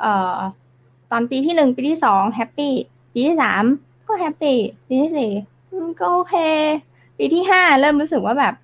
[0.00, 0.38] เอ่อ
[1.10, 2.72] ตอนปีที่หนึ่งปีที่สองแฮปปี้
[3.12, 3.64] ปีที่สาม
[4.06, 5.30] ก็แฮปปี้ปีที่สี่
[6.00, 6.34] ก็โอเค
[7.18, 8.54] ปีที่ห้าเริ่มรู้สึกว่าแบบ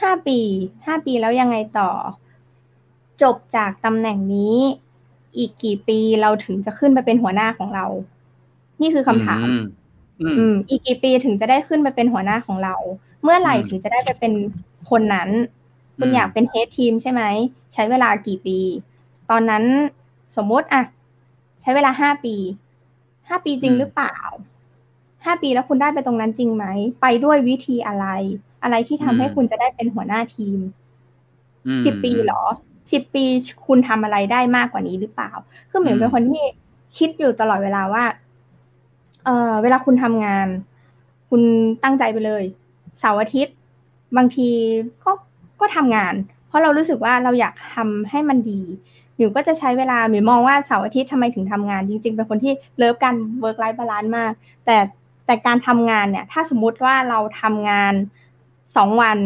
[0.00, 0.38] ห้าปี
[0.86, 1.90] ห้าปีแล้วยังไงต่อ
[3.22, 4.56] จบจากตำแหน่งนี้
[5.36, 7.86] อีกกี่ปีเราถึงจะขึ้นไปเป็นหัวหน้าของเรา
[8.80, 9.46] นี่คือคำถาม
[10.38, 12.74] อืมอีกกี่ปีถึงจะได้ขึ้นไปเป็นหัวหน้าของเรา
[13.22, 14.32] เมื่อไหร่ถึงจะได้ไปเป็น
[14.90, 15.28] คนนั้น
[15.98, 17.22] คุณอยากเป็นเฮดทีมใช่ไหม
[17.72, 18.58] ใช้เวลากี่ปี
[19.30, 19.64] ตอนนั้น
[20.36, 20.82] สมมติอะ
[21.60, 22.36] ใช้เวลาห้าปี
[23.28, 24.16] ห้าปีจริงหรือเปล่า
[25.24, 26.64] ห้าปีแล้วคุณได้ไปตรงนั้นจริงไหม
[27.00, 28.06] ไปด้วยวิธีอะไร
[28.62, 30.58] อะไรที่ทำให้คุณจะได้เป็นหัวหน้าทีม
[31.84, 32.42] สิบปีหรอ
[32.92, 33.24] สิบปี
[33.66, 35.30] คุณทำอะไรได้มากกว่านี้หรือเปล่า
[35.70, 36.44] คือเหมือนเป็นคนที่
[36.98, 38.04] คิดอยู่ตลอดเวลาว่า
[39.24, 40.48] เออเวลาคุณทำงาน
[41.30, 41.42] คุณ
[41.82, 42.44] ตั้งใจไปเลย
[43.00, 43.54] เสาร์อาทิตย์
[44.16, 44.48] บางที
[45.04, 45.12] ก็
[45.60, 46.14] ก็ทำงาน
[46.48, 48.60] เพราะเรารู้สึกว่าเราอยากทำให้มันดี
[49.16, 54.32] หมิวก็จะใช้เวลาหมิวมองว่าเสาร์อาทิตย์ทำไมถึงทำงาน จริง ๆ เป็นคนที่ love การ work-life balance มาก
[54.64, 54.76] แต่
[55.26, 57.94] แต่การทำงานเนี่ย ถ้าสมมุติว่าเราทำงาน
[58.76, 59.18] สองวัน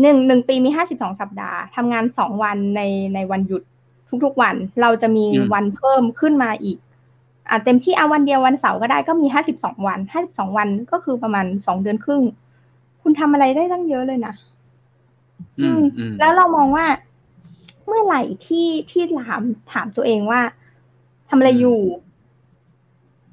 [0.00, 2.80] หนึ่งหนึ่งปีมีห้าสิบสองสัปดาห์ทำงานสองวันใน
[3.14, 3.62] ในวันหยุด
[4.24, 6.78] ทุกๆวัน เราจะมีวันเพิ่มขึ้นมาอีก
[7.48, 12.22] อ่าเต็มที่เอาวันเดียววันเสาร์ก็ได้ก็มีห้าสิบสองวันห้าสิบสองวันก็คือประมาณสองเดือนครึ่ง
[13.02, 14.34] คุณทำอะไรได้ตั้งเยอะเลยนะ
[15.60, 15.80] อืม
[16.18, 16.86] แล้วเรามองว่า
[17.86, 19.42] เมื่อไหร่ที่ที่ถาม
[19.72, 20.40] ถามตัวเองว่า
[21.28, 21.78] ทำอะไรอยู่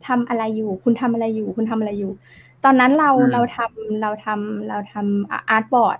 [0.07, 2.11] ทำอะไรอยู่ คุณทำอะไรอยู่ คุณทำอะไรอยู่
[2.64, 5.97] ตอนนั้นเราเราทำเราทำเราทำ artboard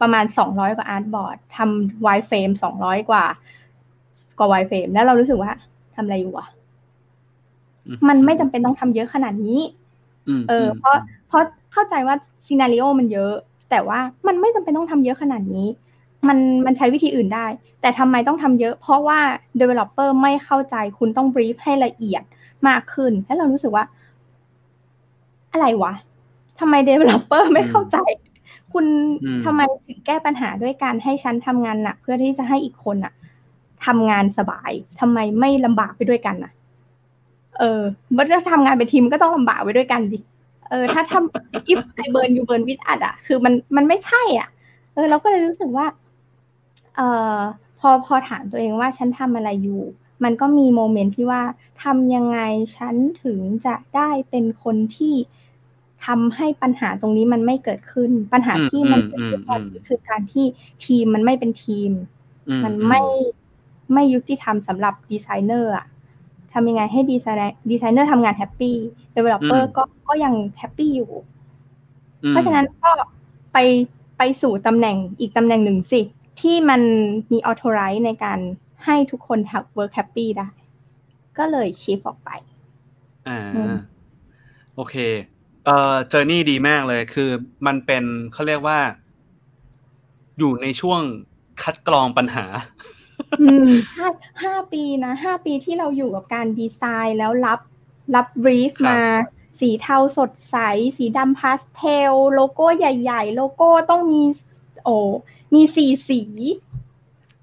[0.00, 3.24] ประมาณสองร้อยกว่า artboard ทำ wireframe สองร้อยกว่า
[4.38, 5.52] กว่า wireframe แล้วเรารู้สึกว่า
[5.94, 6.48] ทำอะไรอยู่อะ
[8.08, 9.60] มันไม่จำเป็นต้องทำเยอะขนาดนี้
[10.48, 10.96] เออ เพราะ
[11.28, 12.14] เพราะเข้าใจว่า
[12.46, 13.34] scenario มันเยอะ
[13.70, 15.66] แต่ว่ามันไม่จำเป็นต้องทำเยอะขนาดนี้
[16.28, 17.46] มันมันใช้วิธีอื่นได้
[17.80, 19.20] แต่ทำไมต้องทำเยอะ เพราะว่า
[19.60, 22.22] developer ไม่เข้าใจคุณต้อง brief ให้ละเอียด
[22.68, 23.84] มากขึ้น แล้วเรารู้สึกว่า
[25.52, 25.92] อะไรวะ
[26.60, 27.98] ทำไม developer ไม่เข้าใจ
[28.72, 28.86] คุณ
[29.44, 33.12] ทำไมถึงแก้ปัญหาด้วยการให้ฉันทำงานหนักเพื่อที่จะให้อีกคนอะ
[33.86, 34.70] ทำงานสบาย
[35.00, 36.52] ทำไมไม่ลำบากไปด้วยกันอะ
[37.58, 37.80] เออ
[38.12, 40.18] เมื่อจะทำงานเป็นทีมก็ต้องลำบากไปด้วยกันดิ
[40.70, 44.48] เออ ถ้าทำ if I burn you burn with us อะคือมันมันไม่ใช่อะ
[44.94, 45.86] เออ เราก็เลยรู้สึกว่า
[46.96, 47.38] เอ่อ
[47.78, 49.82] พอพอถามตัวเองว่าฉันทำอะไรอยู่
[50.24, 51.42] มันก็มี moment ที่ว่า
[51.82, 52.38] ทำยังไง
[52.76, 55.14] ฉันถึงจะได้เป็นคนที่
[56.06, 59.40] ทำให้ปัญหาตรงนี้มันไม่เกิดขึ้น ปัญหาที่มันเกิดขึ้น
[59.88, 60.46] คือการที่
[60.84, 61.90] ทีมมันไม่เป็นทีม
[62.64, 63.02] มันไม่
[63.94, 65.86] ไม่ยุติธรรมสำหรับดีไซเนอร์อะ
[66.58, 71.10] ทำยังไงให้ designer designer ทำงาน happy developer ก็ก็ยัง happy อยู่
[72.28, 72.90] เพราะฉะนั้นก็
[73.52, 73.58] ไป
[74.18, 76.00] ไปสู่ตำแหน่งอีกตำแหน่งหนึ่งสิ
[76.40, 76.80] ที่มัน
[77.32, 78.38] มี authorize ในการ
[78.84, 80.48] ให้ทุกคนทำ work happy ได้
[81.38, 82.30] ก็เลย shift ออกไป
[83.28, 83.40] อ่า
[84.74, 84.94] โอเค
[85.64, 87.30] เอ่อ journey ดีมากเลยคือ
[87.66, 88.78] มันเป็นเขาเรียกว่า
[90.38, 91.00] อยู่ในช่วง
[91.62, 92.44] คัดกรองปัญหา
[93.40, 94.06] อืมใช่
[94.42, 97.60] ห้าปีนะห้าปีที่เราอยู่กับการดีไซน์แล้วรับ
[98.14, 99.00] รับ brief มา
[99.60, 100.56] สีเทาสดใส
[100.96, 104.22] สีดำพาสเทล โลโก้ใหญ่ ๆ โลโก้ต้องมี
[104.84, 104.96] โอ้
[105.54, 106.20] มีสีสี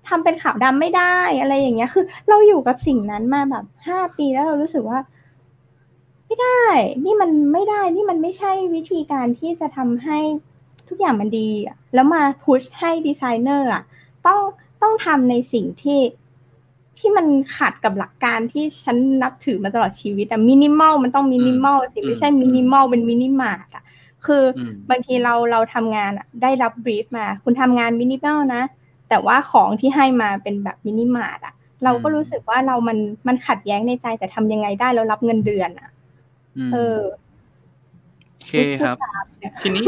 [0.07, 4.99] ทำเป็นขาวดำไม่ได้อะไรอย่างเงี้ย คือ เราอยู่กับสิ่งนั้นมาแบบห้าปีแล้วเรารู้สึกว่า
[6.26, 6.65] ไม่ได้
[7.05, 10.19] นี่มันไม่ได้ นี่มันไม่ใช่วิธีการที่จะทำให้
[10.88, 11.49] ทุกอย่างมันดี
[11.93, 13.84] แล้วมา push ให้ดีไซเนอร์อะ
[14.28, 14.41] ต้อง
[14.84, 16.00] ต้องทำในสิ่งที่
[16.98, 17.26] ที่มัน
[17.58, 23.84] ขัดกับหลักการที่ฉันนับถือมาตลอดชีวิตอะมินิมอลมันต้องมินิมอลสิไม่ใช่มินิมอลเป็นมินิมาร์ทอะ
[24.26, 24.44] คือ
[24.90, 26.12] บางทีเราเราทำงาน
[26.42, 28.64] ได้รับ brief มา คุณทำงานมินิมอลนะ
[29.10, 31.54] แต่ว่าของที่ให้มาเป็นแบบมินิมาร์ทอะ
[31.84, 35.90] เราก็รู้สึกว่าเรามันมันขัดแย้งในใจแต่ทำยังไงได้แล้วรับเงินเดือนอะ
[36.74, 37.00] เออ
[38.36, 38.96] โอเคครับ
[39.62, 39.84] ทีนี้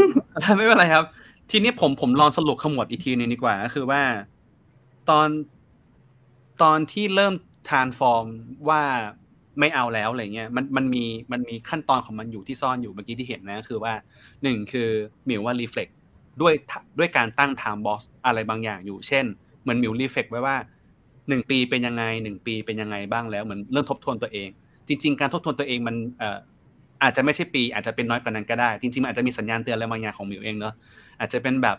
[0.56, 1.04] ไม่เป็นไรครับ
[1.50, 4.02] ทีนี้ผมผมลองสรุปขมวดอีกทีนึงดีกว่าก็คือว่า
[5.10, 5.28] ตอน
[6.62, 7.34] ตอนที่เริ่ม
[7.68, 8.26] transform
[8.68, 8.82] ว่า
[9.60, 13.92] ไม่เอาแล้วอะไรเงี้ยมันมันมีมันมีขั้นตอนของมันอยู่ที่ซ่อนอยู่เมื่อกี้ที่เห็นนะคือว่า
[14.42, 14.88] หนึ่งคือ
[15.26, 15.88] หมิวว่า reflect
[16.40, 16.54] ด้วย
[16.98, 19.24] ด้วยการตั้ง time box อะไรบางอย่างอยู่ เช่น
[19.62, 20.56] เหมือนหมิว reflect ไว้ว่า
[21.28, 24.48] หนึ่งปีเป็นยังไงหนึ่งปีเป็นยังไงบ้างแล้วเหมือนเริ่มทบทวนตัวเอง
[24.88, 25.96] จริง ๆ การทบทวนตัวเองมัน
[27.02, 30.74] อาจจะไม่ใช่ปี อาจจะเป็นน้อยกว่านั้นก็ได้ จริงๆมันอาจจะมีสัญญาณเตือนอะไรบางอย่างของหมิวเองเนาะ
[31.20, 31.76] อาจจะเป็นแบบ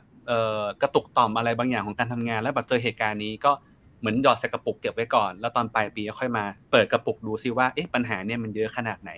[0.82, 3.51] กระตุกต่อมอะไรบางอย่างของการทำงาน แล้วแบบเจอเหตุการณ์นี้ก็
[3.99, 9.11] เหมือนหยอดใส่กระปุกเก็บไว้ก่อน แล้วตอนปลายปีก็ค่อยมาเปิดกระปุกดูซิว่าเอ๊ะปัญหาเนี่ยมันเยอะขนาดไหน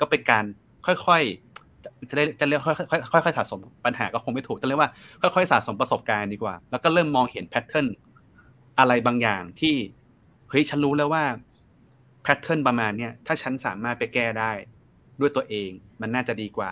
[0.00, 0.44] ก็เป็นการ
[0.86, 2.72] ค่อยๆจะเรียกจะเรียกค่
[3.16, 4.90] อยๆค่อยๆสะสมปัญหาก็คงไม่ถูกจะเรียกว่า
[5.20, 7.86] ค่อยๆสะสมประสบการณ์ดีกว่า แล้วก็เริ่มมองเห็น pattern
[8.78, 9.74] อะไรบางอย่างที่
[10.50, 11.24] เฮ้ยฉันรู้แล้วว่า
[12.22, 14.52] pattern ประมาณเนี้ยถ้าฉันสามารถไปแก้ได้
[15.20, 16.70] ด้วยตัวเอง มันน่าจะดีกว่า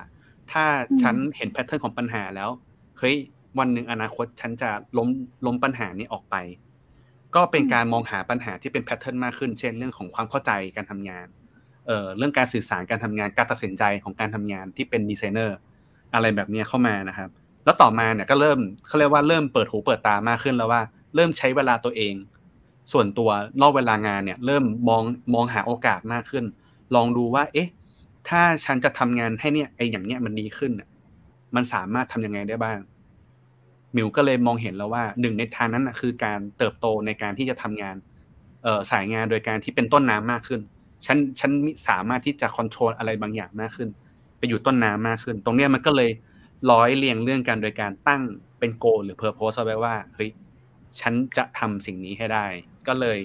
[0.52, 0.64] ถ้า
[1.02, 2.50] ฉันเห็น pattern ของปัญหาแล้ว
[2.98, 3.16] เฮ้ย
[3.58, 5.08] วันหนึ่งอนาคตฉันจะล้ม
[5.46, 6.36] ล้มปัญหานี้ออกไป
[7.34, 11.26] ก็เป็นการมองหาปัญหาที่เป็น pattern มากขึ้น เช่นเรื่องของความเข้าใจการทำงาน
[11.86, 15.56] เอ่อเรื่องการสื่อสารการทำงานการตัดสินใจของการทำงานที่เป็นดีไซเนอร์
[16.14, 17.30] อะไรแบบนี้เข้ามานะครับ
[17.64, 20.82] แล้วต่อมาเนี่ยก็เริ่มเขาเรียกว่าเริ่มเปิดหูเปิดตามากขึ้นแล้วว่า
[21.14, 22.14] เริ่มใช้เวลาตัวเอง
[22.92, 23.30] ส่วนตัว
[23.62, 25.02] นอกเวลางานเนี่ยเริ่มมอง
[25.34, 26.44] มองหาโอกาสมากขึ้น
[26.94, 27.68] ลองดูว่า เอ๊ะ
[28.28, 30.72] ถ้าฉันจะทำงานให้เนี่ยไออย่างเนี้ยมันดีขึ้น
[31.54, 32.78] มันสามารถทํำยังไงได้บ้าง
[33.96, 37.96] มิวก็เลยมองเห็นแล้วว่าหนึ่งในทางนั้นนะคือการเติบโตในการที่จะทำงาน
[38.64, 40.60] เอ่อสายงานโดยการที่เป็นต้นน้ำมากขึ้น
[41.06, 41.50] ฉันฉัน
[41.88, 43.88] สามารถที่จะคอนโทรลอะไรบางอย่างมากขึ้น
[44.38, 46.10] ไปอยู่ต้นน้ำมากขึ้น ตรงเนี้ยมันก็เลย
[46.72, 48.22] ร้อยเรียงเรื่องกันโดยการตั้ง
[48.58, 50.30] เป็นโก หรือเพอร์โพสเอาไว้ว่าเฮ้ย
[51.00, 52.46] ฉันจะทำสิ่งนี้ให้ได้
[52.88, 53.18] ก็เลย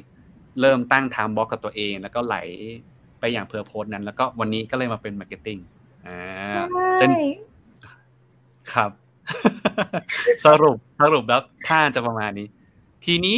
[0.62, 2.36] เริ่มตั้ง time block กับตัวเอง แล้วก็ไหล
[3.20, 5.58] ไปอย่าง purpose นั้น แล้วก็วันนี้ก็เลยมาเป็น marketing
[6.06, 6.20] อ่า
[6.98, 7.08] ใช่
[8.74, 8.92] ครับ
[10.46, 12.48] สรุปสรุปแล้วท่าจะประมาณนี้
[13.06, 13.38] ทีนี้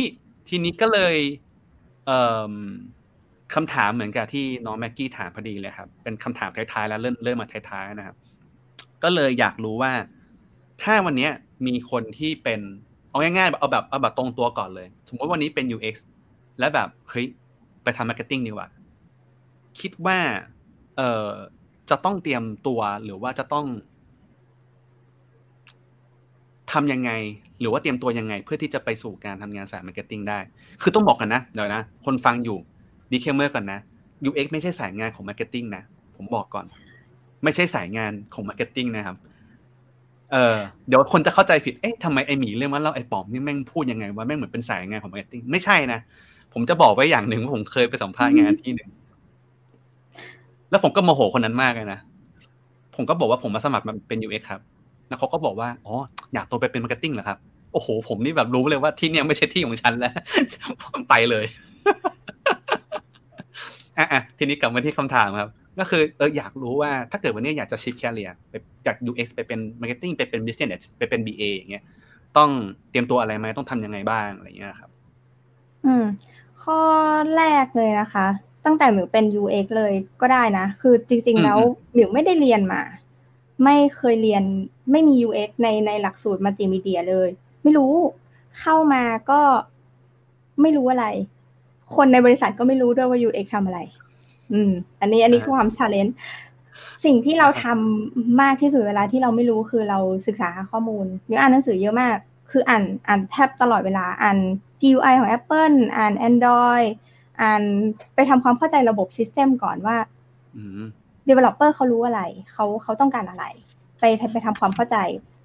[0.49, 1.15] ทีนี้ก็เลย
[2.05, 2.19] เอ่
[2.51, 2.53] อ
[3.55, 8.15] คำถามเหมือนกับที่น้องแม็กกี้ถามพอดีเลยครับ เป็นคำถามท้ายๆแล้วเริ่มเริ่มมาท้ายๆนะครับ
[9.03, 9.91] ก็เลยอยากรู้ว่า
[10.81, 11.29] ถ้าวันนี้
[11.67, 12.61] มีคนที่เป็น
[13.09, 15.95] เอาง่ายๆเอาแบบเอาแบบตรงตัวก่อนเลย สมมติวันนี้เป็น UX
[16.59, 17.25] และแบบเฮ้ย
[17.83, 18.67] ไปทำ marketing ดีกว่า
[19.79, 20.19] คิดว่า
[20.97, 21.29] เอ่อ
[21.89, 23.65] จะต้องเตรียมตัวหรือว่าจะต้อง
[26.75, 27.11] ทำยังไง
[27.59, 30.39] หรือว่าเตรียมตัวยังไง เพื่อที่จะไปสู่การทำงานสาย marketing ได้
[30.81, 32.57] คือต้องบอกกันนะเดี๋ยวนะ คนฟังอยู่
[33.11, 33.79] disclaimer ก่อนนะ
[34.27, 35.83] UX ไม่ใช่สายงานของ marketing นะ
[36.15, 36.65] ผมบอกก่อน
[37.43, 39.17] ไม่ใช่สายงานของ marketing นะครับ
[40.31, 40.57] เออ
[40.87, 45.99] เดี๋ยวคนจะเข้าใจผิด เอ๊ะทำไมไอหมีเรื่องว่าเราไอปอมนี่แม่งพูดยังไงว่าแม่งเหมือนเป็นสายงานของ marketing ไม่ใช่นะ
[46.53, 48.89] ผมจะบอกไว้อย่างหนึ่งว่าผมเคยไปสัมภาษณ์งานที่หนึ่ง
[50.69, 51.99] แล้วผมก็โมโหคนนั้นมากเลยนะ
[52.95, 54.61] ผมก็บอกว่าผมมาสมัครมาเป็น UX ครับ
[55.07, 55.95] แล้วเขาก็บอกว่าอ๋อ
[56.33, 57.37] อยากโตไปเป็น marketing เหรอครับ
[57.73, 60.13] โอ้โห ผมนี่แบบรู้เลยว่าที่นี่ไม่ใช่ที่ของฉันแล้ว
[61.09, 61.45] ไปเลย
[63.97, 65.49] อะทีนี้กลับมาที่คำถามครับ
[65.79, 68.53] ก็คือเอออยากรู้ว่าถ้าเกิดวันนี้อยากจะ shift career ไป
[68.85, 71.83] จาก UX ไปเป็น marketing ไปเป็น business ไปเป็น BA อย่างเงี้ย
[72.37, 72.49] ต้อง
[72.89, 74.89] เตรียมตัวอะไรไหมต้องทำยังไงบ้างอะไรเงี้ยครับ
[75.85, 76.05] อืม
[76.63, 76.79] ข้อ
[77.37, 78.27] แรกเลยนะคะ
[78.65, 81.59] ตั้งแต่หมิวเป็น UX เลยก็ได้นะ คือจริง ๆ แล้ว
[81.93, 82.81] หมิวไม่ได้เรียนมา
[83.63, 84.43] ไม่เคยเรียน
[84.91, 87.29] ไม่มี UX ในในหลักสูตรมัลติมีเดียเลย
[87.63, 87.93] ไม่รู้
[88.59, 89.41] เข้ามาก็
[90.61, 91.05] ไม่รู้อะไร
[91.95, 93.79] คนในบริษัทก็ไม่รู้ด้วยว่า UX ทำอะไร
[94.53, 96.15] อืม อันนี้อันนี้คือความชาเลนจ์
[97.05, 102.15] สิ่งที่เราทำมากที่สุดเวลาที่เราไม่รู้คือเราศึกษาข้อมูลมีอ่านหนังสือเยอะมาก
[102.51, 104.37] คืออ่านอ่านแทบตลอดเวลาอ่าน
[104.81, 106.87] GUI ของ Apple อ่าน Android
[107.41, 107.61] อ่าน
[108.15, 109.97] ไปทำความเข้าใจระบบซิสเต็มก่อนว่า
[111.27, 112.21] developer เขารู้อะไร
[112.51, 113.45] เขาเขาต้องการอะไร
[113.99, 114.97] ไปไปทำความเข้าใจ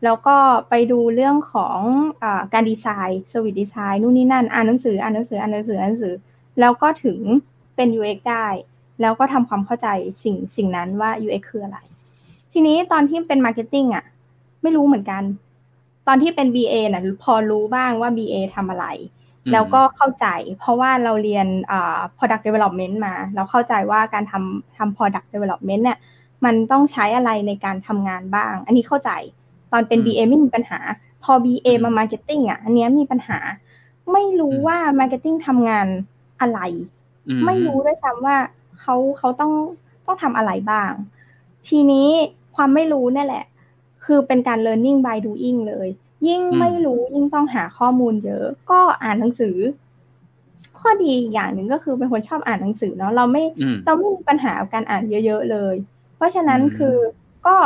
[0.05, 0.37] แล้วก็
[0.69, 1.79] ไปดูเรื่องของ
[2.23, 6.15] อการดีไซน์สวิตดีไซน์นู่นนี่นั่นอ่านหนังสืออ่านหนังสืออ่านหนังสืออ่านหนังสือ
[6.61, 7.19] แล้วก็ถึง
[7.77, 8.47] เป็น UX ได้
[9.01, 9.89] แล้วก็ทำความเข้าใจ
[10.23, 11.79] สิ่งสิ่งนั้นว่า UX คืออะไร
[12.53, 14.05] ทีนี้ตอนที่เป็น Marketing อะ
[14.63, 15.23] ไม่รู้เหมือนกัน
[16.07, 18.87] ตอนที่เป็น BA น่ะพอรู้บ้างว่า BA ทำอะไร
[19.53, 20.27] แล้วก็เข้าใจ
[20.59, 21.47] เพราะว่าเราเรียน
[22.19, 25.99] product development มา เราเข้าใจว่าการทำทำ product development เนี่ย
[26.45, 29.11] มันต้องใช้อะไรในการทำงานบ้าง อันนี้เข้าใจ
[29.73, 30.81] ตอนเป็น BA ไม่มีปัญหา
[31.23, 33.39] พอ BA มา marketing อะ อันนี้มีปัญหา
[34.13, 35.87] ไม่รู้ว่า marketing ทำงาน
[36.41, 36.61] อะไร
[37.47, 38.37] ไม่รู้ด้วยซ้ำว่า
[38.81, 39.53] เขาเขาต้อง
[40.07, 40.91] ต้องทำอะไรบ้าง
[41.69, 42.09] ทีนี้
[42.57, 43.45] ความไม่รู้นี่แหละ
[44.05, 45.89] คือเป็นการ learning by doing เลย
[46.29, 49.57] ยิ่งไม่รู้ยิ่งต้องหาข้อมูลเยอะ ก็อ่านหนังสือ
[50.79, 53.45] ข้อดีอย่างหนึ่งก็คือเป็นคนชอบอ่านหนังสือเนาะเราไม่
[53.87, 55.75] เราไม่มีปัญหาการอ่านเยอะๆเลย
[56.17, 56.97] เพราะฉะนั้นคือ
[57.47, 57.57] ก็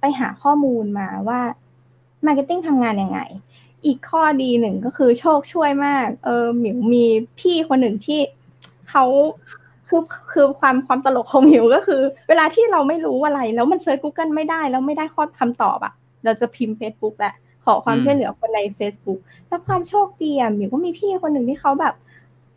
[0.00, 1.40] ไปหาข้อมูลมาว่า
[2.26, 3.20] marketing ทำงานยังไง
[3.86, 7.04] อีกข้อดีหนึ่งก็คือโชคช่วยมาก เออหมิวมี
[7.40, 8.20] พี่คนหนึ่งที่
[8.90, 9.04] เขา
[9.88, 10.02] คือ
[10.32, 15.92] คือความความตลกของหมิวก็คือ เวลาที่เราไม่รู้อะไร แล้วมัน search Google ไม่ได้ แล้วไม่ได้ข้อคำตอบอะ
[16.24, 17.34] เราจะพิมพ์ Facebook แหละ
[17.64, 21.94] ขอความช่วยเหลือคนใน Facebook แล้วความโชคดีอะหมิวก็มีพี่คนหนึ่งที่เขาแบบ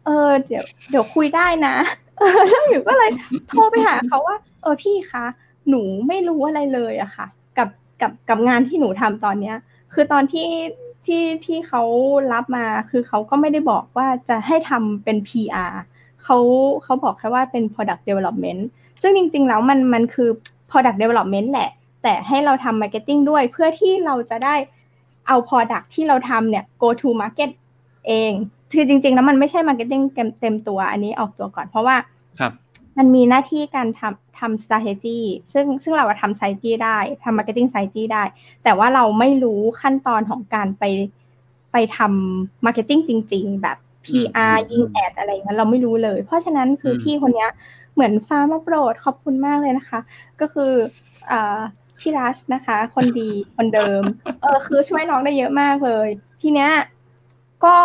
[0.06, 1.76] เออเดี๋ยวเดี๋ยวคุยได้นะ
[2.50, 3.10] แล้วหมิวก็เลย
[3.50, 5.26] โทรไปหาเขาว่า เออพี่คะ
[5.70, 7.26] หนูไม่รู้อะไรเลยอะค่ะ
[7.58, 7.70] กับ
[8.02, 9.56] กับกับงานที่หนูทำตอนเนี้ย
[9.94, 10.48] คือตอนที่
[11.06, 11.82] ที่ที่เขา
[12.34, 15.74] รับมาคือเขาก็ไม่ได้บอกว่าจะให้ทำเป็น PR
[16.24, 16.38] เขา
[16.84, 18.62] เขาบอกแค่ว่าเป็น product development
[19.02, 20.30] ซึ่งจริง ๆ แล้วมันมันคือ
[20.70, 21.70] product development แหละ
[22.04, 24.56] แต่ให้เราทำ marketing ด้วยเพื่อที่เราจะได้
[25.28, 27.52] เอา product ที่เราทำเนี่ย go to market
[28.08, 28.32] เอง
[28.74, 30.04] คือจริง ๆ แล้วมันไม่ใช่ marketing
[30.42, 31.96] เต็มตัวอันนี้ออกตัวก่อนเพราะว่า
[32.40, 32.54] ครับ
[32.98, 35.20] มันมีหน้าที่การทำทำ strategy
[35.54, 38.24] ซึ่งซึ่งเราทำ strategy ได้ทำ marketing strategy ได้
[38.64, 40.84] แต่ว่าเราไม่รู้ขั้นตอนของการไป
[41.72, 47.50] ไปทำ marketing จริง ๆ แบบ PR ยิงแอดอะไรเงี้ยเราไม่รู้เลย เพราะฉะนั้นคือพี่คนเนี้ย
[47.94, 50.00] เหมือนฟ้ามาโปรดขอบคุณมากเลยนะคะ
[50.42, 50.72] ก็คือ
[51.32, 51.60] อ่า
[52.00, 54.04] พี่รัชนะคะ คนดีคนเดิม
[54.42, 56.08] เออ คือช่วยน้องได้เยอะมากเลย
[56.42, 56.72] ทีเนี้ย
[57.64, 57.76] ก็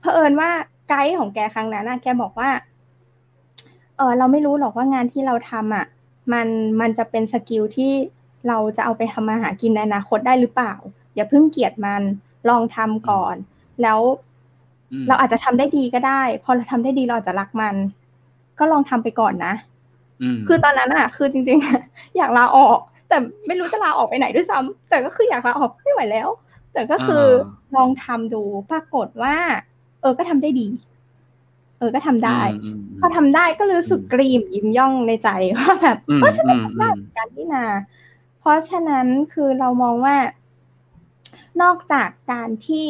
[0.00, 0.50] เผอิญว่า
[0.88, 2.50] ไกด์ของแกครั้งนั้นนะแกบอกว่า
[3.96, 5.86] เออเราไม่รู้หรอกว่างานที่เราทำอะ
[6.32, 6.46] มัน
[6.80, 7.92] มันจะเป็นสกิลที่
[8.48, 10.74] เราจะเอาไปทำมาหากินในอนาคตได้หรือเปล่า
[11.14, 12.02] อย่าเพิ่งเกลียดมัน
[12.48, 13.34] ลองทำก่อน
[13.82, 13.98] แล้ว
[15.08, 17.74] เราอาจจะทำได้ดีก็ได้ พอเราทำได้ดีเราอาจจะรักมัน
[18.58, 19.54] ก็ลองทำไปก่อนนะ
[20.46, 22.78] คือตอนนั้นอะ คือจริง ๆ อยากลาออก
[23.14, 26.28] แต่ไม่รู้จะลาออกไปไหนด้วยซ้ำแต่ก็คืออยากลาออกไม่ไหวแล้ว
[26.72, 27.24] แต่ก็คือ
[27.76, 29.36] ลองทำดูปรากฏว่า
[30.00, 30.68] เออก็ทำได้ดี
[31.78, 32.40] เออก็ทำได้
[33.00, 37.64] พอทำได้ก็รู้สึกกรีมยิ้มย่องในใจว่าแบบเพราะฉันทำได้การที่นา
[38.40, 40.16] เพราะฉะนั้นคือเรามองว่า
[41.62, 42.86] นอกจากการที่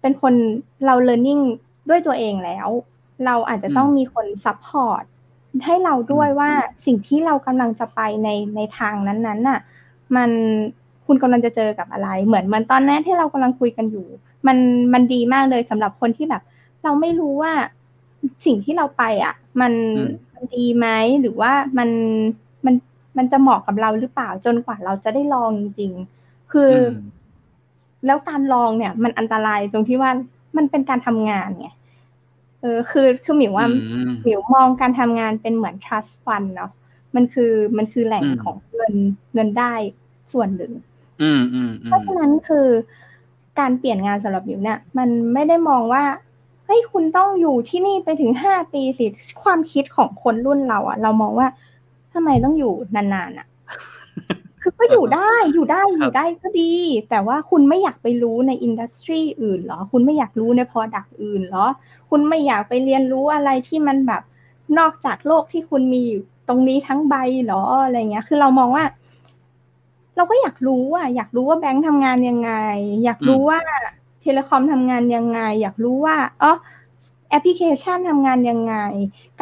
[0.00, 0.34] เป็นคน
[0.84, 1.42] เรา learning
[1.88, 2.68] ด้วยตัวเองแล้ว
[3.26, 5.04] เราอาจจะต้องมีคน support
[5.64, 6.50] ให้เราด้วยว่า
[6.86, 9.60] สิ่งที่เรากำลังจะไปในในทางนั้นๆน่ะ
[10.16, 10.30] มัน
[11.06, 14.06] คุณกำลังจะเจอกับอะไร เหมือนเหมือนตอนนี้ที่เรากำลังคุยกันอยู่
[14.46, 14.56] มัน
[14.92, 16.42] มันดีมากเลยสำหรับคนที่แบบ
[16.84, 17.52] เราไม่รู้ว่า
[18.46, 19.72] สิ่งที่เราไปอะ มัน
[20.34, 20.86] มันดีไหม
[21.20, 21.90] หรือว่ามัน
[22.64, 22.74] มัน
[23.16, 26.70] มันจะเหมาะกับเราหรือเปล่าจนกว่าเราจะได้ลองจริงๆคือ
[28.06, 30.10] แล้วการลองเนี่ย มันอันตรายตรงที่ว่า
[30.56, 31.68] มันเป็นการทำงานไง
[32.60, 33.66] เออคือคือหมิวว่า
[34.24, 36.70] หมิวมองการทำงานเป็นเหมือน trust fund เนาะ
[37.14, 38.94] มันคือมันคือแหล่งของเงิน
[39.34, 39.74] เงินได้
[40.32, 40.72] ส่วนหนึ่ง
[41.84, 42.66] เพราะฉะนั้นคือ
[43.58, 46.04] การเปลี่ยนงานสำหรับหมิวเนี่ยมันไม่ได้มองว่า
[46.64, 49.04] เฮ้ยคุณต้องอยู่ที่นี่ไปถึงห้าปีสิ
[49.42, 51.48] ความคิดของคนรุ่นเราอะเรามองว่า
[52.12, 53.57] ทำไมต้องอยู่นานๆอะคือ
[54.78, 56.74] ก็อยู่ได้อยู่ได้อยู่ได้ก็ดี
[57.10, 61.66] แต่ว่าคุณไม่อยากไปรู้ในอินดัสทรีอื่นเหรอ คุณไม่อยากรู้ในพอดักอื่นเหรอ
[62.10, 64.22] คุณไม่อยากไปเรียนรู้อะไรที่มันแบบ
[64.78, 67.14] นอกจากโลกที่คุณมีอยู่ตรงนี้ทั้งใบ
[67.44, 68.84] เหรออะไรเงี้ย คือเรามองว่า
[70.16, 72.52] เราก็อยากรู้อะอยากรู้ว่าแบงค์ทำงานยังไง
[73.04, 73.58] อยากรู้ว่า
[74.20, 76.52] เทเลคอมทำงานยังไง อยากรู้ว่าอ๋อ
[77.30, 78.74] แอปพลิเคชันทำงานยังไง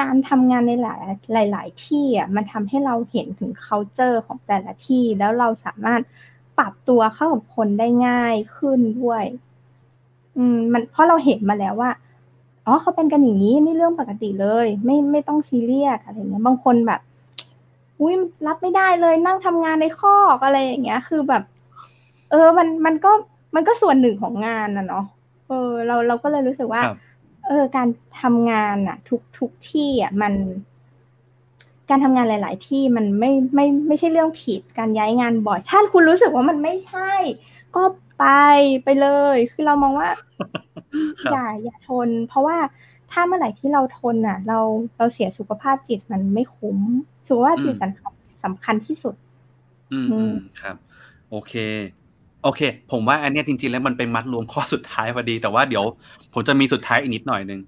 [0.01, 0.87] การทำงานในห
[1.37, 6.01] ลายหลาย ๆ ที่อะมันทำให้เราเห็นถึง culture ของแต่ละที่ แล้วเราสามารถ
[6.59, 9.25] ปรับตัวเข้ากับคนได้ง่ายขึ้นด้วย
[10.37, 11.91] อืม มันเพราะเราเห็นมาแล้วว่า
[12.67, 17.01] อ๋อเขาเป็นกันอย่างนี้นี่เรื่องปกติเลย ไม่ไม่ต้องซีเรียสอะไรเงี้ยบางคนแบบ
[18.01, 18.15] อุ้ย
[18.47, 21.43] รับไม่ได้เลยนั่งทำงานในคอกอะไรอย่างเงี้ย คือแบบ
[22.31, 23.13] เออ มันมันก็
[23.55, 25.05] มันก็ส่วนหนึ่งของงานนะเนาะ
[25.49, 26.83] เออ เราเราก็เลยรู้สึกว่า
[27.47, 27.89] เออการ
[28.21, 30.35] ทำงานอะทุกทุกที่อะมัน
[31.91, 37.13] การทำงานหลาย ๆ ที่มันไม่ไม่ไม่ใช่เรื่องผิดการย้ายงานบ่อย ถ้าคุณรู้สึกว่ามันไม่ใช่
[37.77, 37.83] ก็
[38.19, 38.25] ไป
[38.85, 40.09] ไปเลย คือเรามองว่า
[41.33, 42.57] อย่าอย่าทน เพราะว่า
[43.11, 44.59] ถ้าเมื่อไหร่ที่เราทนอะ เรา
[44.97, 46.79] เราเสียสุขภาพจิตมันไม่คุ้ม
[47.29, 48.13] สุขภาพจิตสำคัญ
[48.45, 49.15] สำคัญที่สุด
[49.93, 49.99] อื
[50.31, 50.77] มครับ
[51.31, 51.53] โอเค
[52.47, 55.85] โอเค ผมว่าอันนี้จริง ๆ แล้วมันเป็นมัดรวมข้อสุดท้ายพอดี แต่ว่าเดี๋ยว
[56.33, 57.61] ผมจะมีสุดท้ายอีกนิดหน่อยนึง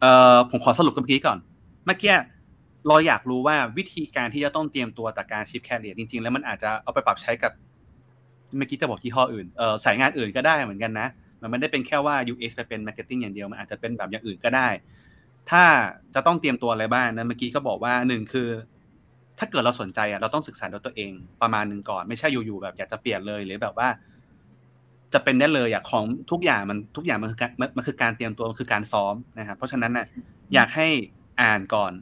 [0.00, 1.38] เอ่อผมขอสรุปกันเมื่อกี้ก่อน
[1.86, 2.14] เมื่อกี้
[2.88, 7.52] เราอยากรู้ว่าวิธีการที่จะต้องเตรียมตัวต่อการชิปแคเอร์จริง ๆ แล้วมันอาจจะเอาไปปรับใช้กับ
[8.56, 11.08] เมื่อกี้จะบอกที่ห้ออื่นเอ่อสายงานอื่นก็ได้เหมือนกันนะ
[11.42, 14.68] มันไม่ได้เป็นแค่ว่า UX ไปเป็น Marketing อย่างเดียว มันอาจจะเป็นแบบอย่างอื่นก็ได้
[15.50, 15.64] ถ้า
[16.14, 18.48] จะต้องเตรียมตัวอะไรบ้างนะเมื่อกี้ก็บอกว่าหนึ่งคือ
[19.38, 21.12] ถ้าเกิดเราสนใจอะเราต้องศึกษาด้วยตัวเอง
[21.42, 23.88] ประมาณหนึ่งก่อน ไม่ใช่อยู่ๆแบบอยากจะเปลี่ยนเลยหรือแบบว่า
[25.14, 30.06] จะเป็นได้เลยอยากของทุกอย่างมันทุกอย่างมันคือการมันคือการเตรียมตัวมันคือการซ้อมนะครับเพราะฉะนั้นน่ะ
[30.54, 30.88] อยากให้
[31.42, 31.92] อ่านก่อน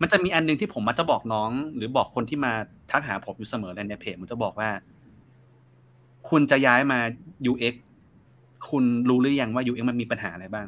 [0.00, 2.52] มันจะมีอันนึงที่ผมมักจะบอกน้อง หรือบอกคนที่มา
[2.90, 4.70] ทักหาผมอยู่เสมอในเพจมันจะบอกว่า
[6.28, 6.98] คุณจะย้ายมา
[7.50, 7.74] UX
[8.70, 10.66] คุณรู้หรือยังว่า UX มันมีปัญหาอะไรบ้าง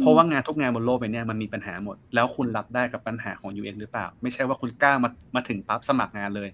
[0.00, 6.48] เพราะว่างานทุกงานบนโลกใบเนี้ยมันมีปัญหาหมด แล้วคุณรับได้กับปัญหาของ UX หรือเปล่า ไม่ใช่ว่าคุณกล้ามามาถึงปั๊บสมัครงานเลย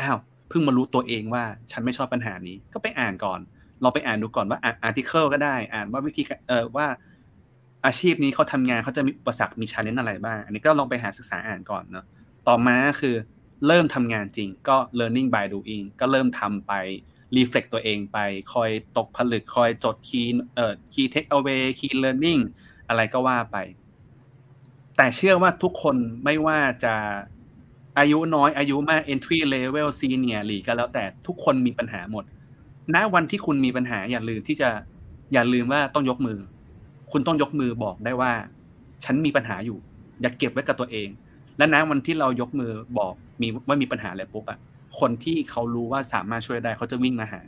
[0.00, 0.18] อ้าว
[0.50, 3.40] เพิ่งมารู้ตัวเองว่าฉันไม่ชอบปัญหานี้ ก็ไปอ่านก่อน
[3.82, 6.86] เราไปอ่านดูก่อนว่าอ่าน article ก็ได้ อ่านว่าวิธีเออว่า
[7.86, 12.04] อาชีพนี้เขาทำงานเขาจะมีอุปสรรคมี challenge อะไรบ้าง อันนี้ก็ลองไปหาศึกษาอ่านก่อนเนาะ
[12.48, 13.14] ต่อมาคือ
[13.66, 16.72] เริ่มทำงานจริงก็ learning by doing ก็เริ่มทำไป
[17.36, 18.18] reflect ตัวเองไป
[18.52, 22.38] คอยตกผลึก คอยจด key เอ่อ key takeaway key learning
[22.88, 23.56] อะไรก็ว่าไป
[24.96, 26.94] แต่เชื่อว่าทุกคนไม่ว่าจะ
[28.00, 32.24] อายุน้อยอายุมาก entry level senior หรือก็แล้วแต่ทุกคนมีปัญหาหมด
[32.94, 34.70] ณวันที่คุณมีปัญหาอย่าลืมที่จะ
[35.32, 36.38] อย่าลืมว่าต้องยกมือ
[37.12, 38.32] คุณต้องยกมือบอกได้ว่า
[39.04, 39.78] ฉันมีปัญหาอยู่
[40.22, 41.08] อย่าเก็บไว้กับตัวเอง
[41.58, 44.58] และณวันที่เรายกมือบอกมีว่ามีปัญหาอะไรปุ๊บอะ
[44.98, 47.40] คนที่เขารู้ว่าสามารถช่วยได้เขาจะวิ่งมาหา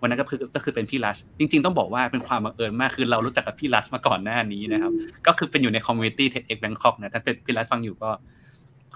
[0.00, 4.92] วันนั้นก็คือก็คือเป็นพี่รัชจริง ๆ ต้องบอกว่าเป็นความบังเอิญมากคือเรารู้จักกับพี่รัชมาก่อนหน้านี้นะครับ
[5.26, 8.10] ก็คือเป็นอยู่ใน community Tech X Bangkok นะถ้าเป็นพี่รัชฟังอยู่ก็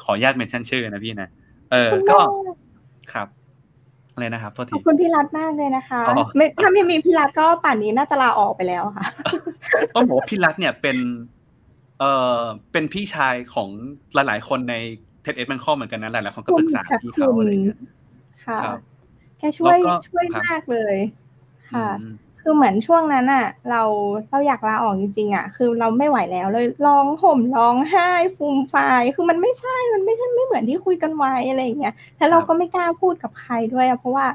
[0.03, 1.29] ขออนุญาต mention ชื่อนะพี่นะ
[1.73, 2.19] เออ ก็
[3.13, 3.29] ครับ
[4.15, 9.07] อะไรนะครับโทษที ขอบคุณพี่รัฐมากเลยนะคะอ๋อไม่ถ้าไม่มีพี่รัฐก็ป่านนี้น่าจะลาออกไปแล้วค่ะ
[9.95, 10.97] ต้องบอกว่าพี่รัฐเนี่ยเป็น
[11.99, 12.41] เอ่อ
[12.73, 13.69] เป็นพี่ชายของ
[14.15, 14.75] หลาย ๆ คนใน
[15.23, 17.79] เทดเอ็ดแบงคอกเหมือนกันนะหลายๆคนก็ปรึกษาพี่เขาอะไรอย่างเงี้ย
[18.47, 18.79] ค่ะครับ
[19.39, 20.97] แกช่วยแล้วก็ช่วยครับมากเลย
[21.73, 23.83] ค่ะอืม คือเหมือนช่วงนั้นอะเรา
[24.31, 34.27] เราอยากลาออกจริงๆอะคือเราไม่ไหวแล้วเลยร้องห่มร้องไห้ฟูมฟายคือมันไม่ใช่มันไม่ใช่ไม่เหมือนที่คุยกันไว้อะไรอย่างเงี้ยแล้วเราก็ไม่กล้าพูดกับใครด้วยอะเพราะว่า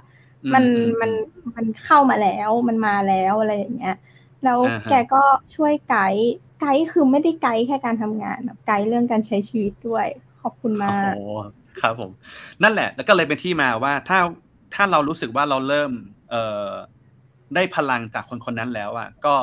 [0.53, 1.11] มันอืมมัน
[1.55, 3.95] มันเข้ามาแล้วมันมาแล้วอะไรอย่างเงี้ย
[4.43, 5.23] แล้วอ่าฮะแกก็
[5.55, 6.25] ช่วยไกด์
[6.59, 10.07] ไกด์คือไม่ได้ไกด์แค่การทำงานแบบไกด์เรื่องการใช้ชีวิตด้วย
[10.41, 11.29] ขอบคุณมากโอ้โห
[11.81, 12.11] ครับผม
[12.63, 14.19] นั่นแหละ แล้วก็เลยเป็นที่มาว่าถ้า
[14.73, 15.91] ถ้าเรารู้สึกว่าเราเริ่ม
[16.29, 16.69] เอ่อ
[17.55, 19.35] ได้พลังจากคนคนนั้นแล้วอะก็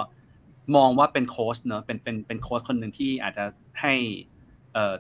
[0.77, 3.45] มองว่าเป็นโค้ชเนอะเป็นเป็นเป็นโค้ชคนหนึ่งที่อาจจะ
[3.81, 3.95] ให้
[4.73, 4.95] เอ่อ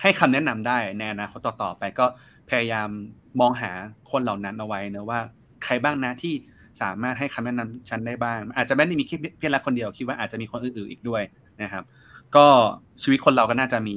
[0.00, 2.06] ให้คำแนะนำได้ในอนาคตต่อๆไปก็
[2.48, 2.88] พยายาม
[3.40, 3.70] มองหา
[4.10, 5.20] คนเหล่านั้นเอาไว้เนอะว่า
[5.64, 6.34] ใครบ้างนะที่
[6.82, 11.22] สามารถให้คำแนะนำฉันได้บ้าง อาจจะไม่ได้มีแค่เพียงละคนเดียวคิดว่าอาจจะมีคนอื่นๆอีกด้วย
[11.62, 11.84] นะครับ
[12.36, 12.46] ก็
[13.02, 13.96] ชีวิตคนเราก็น่าจะมี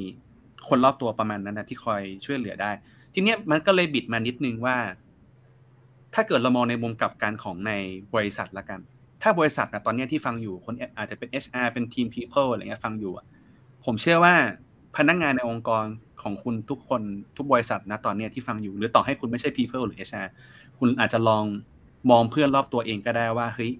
[0.70, 2.72] คนรอบตัวประมาณนั้นนะที่คอยช่วยเหลือได้
[3.14, 4.78] ทีเนี้ยมันก็เลยบิดมานิดนึงว่า
[6.14, 7.72] ถ้าเกิดเรามองในมุมกลับกันของใน
[8.16, 8.80] บริษัทละกัน
[9.22, 13.26] ถ้าบริษัทนะตอนเนี้ยที่ฟังอยู่คนอาจจะเป็น HR เป็นทีม people อะไรเงี้ยฟังอยู่อะ
[13.86, 14.36] ผมเชื่อว่า
[14.97, 15.86] พนักงานในองค์กร
[16.22, 17.01] ของคุณทุกคน
[17.38, 20.28] ทุกบริษัทนะตอนเนี้ยที่ฟังอยู่ หรือต่อให้คุณไม่ใช่ people หรือ HR
[20.80, 21.45] คุณอาจจะลอง
[22.12, 23.72] มองเพื่อนรอบตัวเองก็ได้ว่าเฮ้ย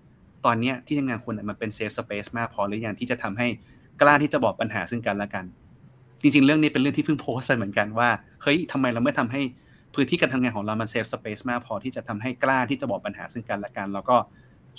[0.46, 3.48] ตอนเนี้ยที่ทำงานคุณมันเป็น safe space มากพอหรือยังที่จะทำให้
[4.02, 5.46] กล้าที่จะบอกปัญหาซึ่งกันและกัน
[6.22, 8.10] จริงๆ เรื่องนี้เป็นเรื่องที่เพิ่งโพสต์ไปเหมือนกันว่า
[8.42, 9.42] เฮ้ยทำไมเราไม่ทำให้
[9.94, 14.16] พื้นที่การทำงานของเรามัน safe space มากพอที่จะทำให้กล้าที่จะบอกปัญหาซึ่งกันและกัน แล้วก็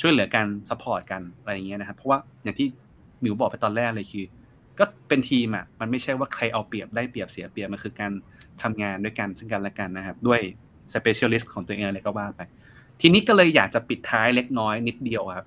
[0.01, 2.67] ช่วยเหลือกัน support กันอะไรอย่างเงี้ยนะครับเพราะว่าอย่างที่
[3.25, 4.25] มิวบอกไปตอนแรกเลยคือ
[4.79, 8.13] ก็เป็นทีมอะมันไม่ใช่ว่าใครเอาเปรียบได้เปรียบเสียเปรียบมันคือการ
[8.63, 10.41] ทำงานด้วยกันซึ่งกันและกันนะครับ ด้วย
[10.95, 12.41] specialist ของตัวเองอะไรก็ว่าไป
[13.01, 15.47] ทีนี้ก็เลยอยากจะปิดท้ายเล็กน้อยนิดเดียวครับ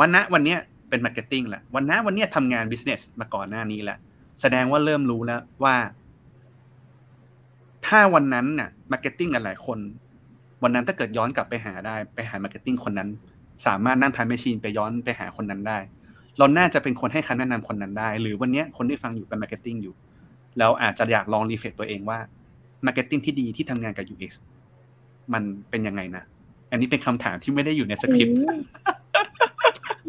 [0.00, 3.98] วันนะวันเนี้ยเป็น marketing แหละวันนะวันเนี้ยทำงาน business มาก่อนหน้านี้แหละ
[4.40, 5.74] แสดงว่าเริ่มรู้แล้วว่า
[7.86, 9.78] ถ้าวันนั้นน่ะ marketing หลายๆคน
[10.62, 13.08] วันนั้นถ้าเกิดย้อนกลับไปหาได้ ไปหา marketing คนนั้น
[13.66, 15.78] สามารถนั่ง time machine ไปย้อนไปหาคนนั้นได้
[16.38, 19.94] เราน่าจะเป็นคนให้คำแนะนำคนนั้นได้ หรือวันเนี้ยคนที่ฟังอยู่เป็น marketing อยู่
[20.58, 22.18] แล้วอาจจะอยากลอง reflect ตัวเองว่า
[22.86, 24.32] marketing ที่ดีที่ทำงานกับ UX
[25.32, 26.24] มันเป็นยังไงนะ
[26.70, 28.36] อันนี้เป็นคำถามที่ไม่ได้อยู่ในสคริปต์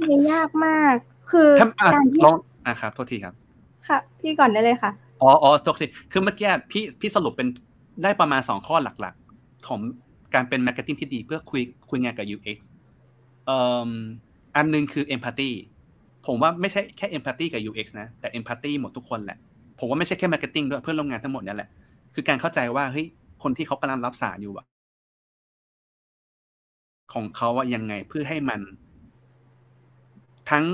[0.09, 0.95] นี่ยากมาก
[1.31, 2.35] คือถ้าอะการที่ลอง
[2.67, 3.33] อะครับโทษทีครับ
[3.87, 7.47] ค่ะ พี่ก่อนได้เลยค่ะอ๋ออ๋อโทษทีคือเมื่อกี้พี่พี่สรุปเป็น
[8.03, 9.79] ได้ประมาณสองข้อหลักๆ ของ
[10.33, 12.57] การเป็น marketing ที่ดีเพื่อคุยคุยงานกับ UX
[14.55, 15.51] อันหนึ่งคือ empathy
[16.25, 19.37] ผมว่าไม่ใช่แค่ empathy กับ UX นะ แต่ empathy หมดทุกคนแหละ
[19.79, 21.69] ผมว่าไม่ใช่แค่ marketing ด้วยเพื่อนร่วมงานทั้งหมดนี่แหละ
[22.13, 23.07] คือการเข้าใจว่าเฮ้ย
[23.43, 24.65] คนที่เขากำลังรับสารอยู่อะ
[27.13, 28.59] ของเขาว่ายังไงเพื่อให้มัน
[30.49, 30.65] ทั้ง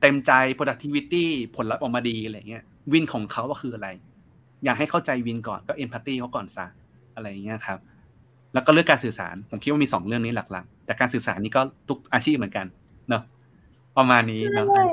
[0.00, 1.24] เต็มใจ productivity
[1.56, 3.88] ผลลัพธ์ออกมาดีอะไรเงี้ย win ของเขาว่าคืออะไร
[4.64, 6.66] อยากให้เข้าใจ win ก่อนก็ empathy เขาก่อนซะ
[7.14, 7.78] อะไรอย่างเงี้ยครับ
[8.54, 12.66] แล้วก็เรื่องการสื่อสารผมคิดว่ามีสองเรื่องนี้หลักๆ แต่การสื่อสารนี่ก็ทุกอาชีพเหมือนกัน
[13.08, 13.22] เนอะ
[13.96, 14.86] ประมาณนี้เนอะใช่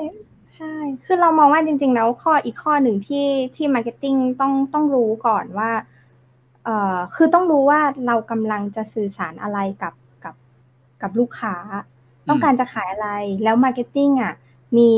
[0.56, 5.70] ใช่ คือเรามองว่าจริง ๆ แล้วข้ออีกข้อหนึ่งที่ที่ marketing ต้องต้องรู้ก่อนว่า
[6.64, 9.94] เอ่อคือต้องรู้ว่าเรากำลังจะสื่อสารอะไรกับ
[10.24, 10.34] กับ
[11.02, 11.54] กับลูกค้า
[12.28, 13.08] ต้องการจะขายอะไร
[13.42, 14.34] แล้ว marketing อะ
[14.76, 14.92] มี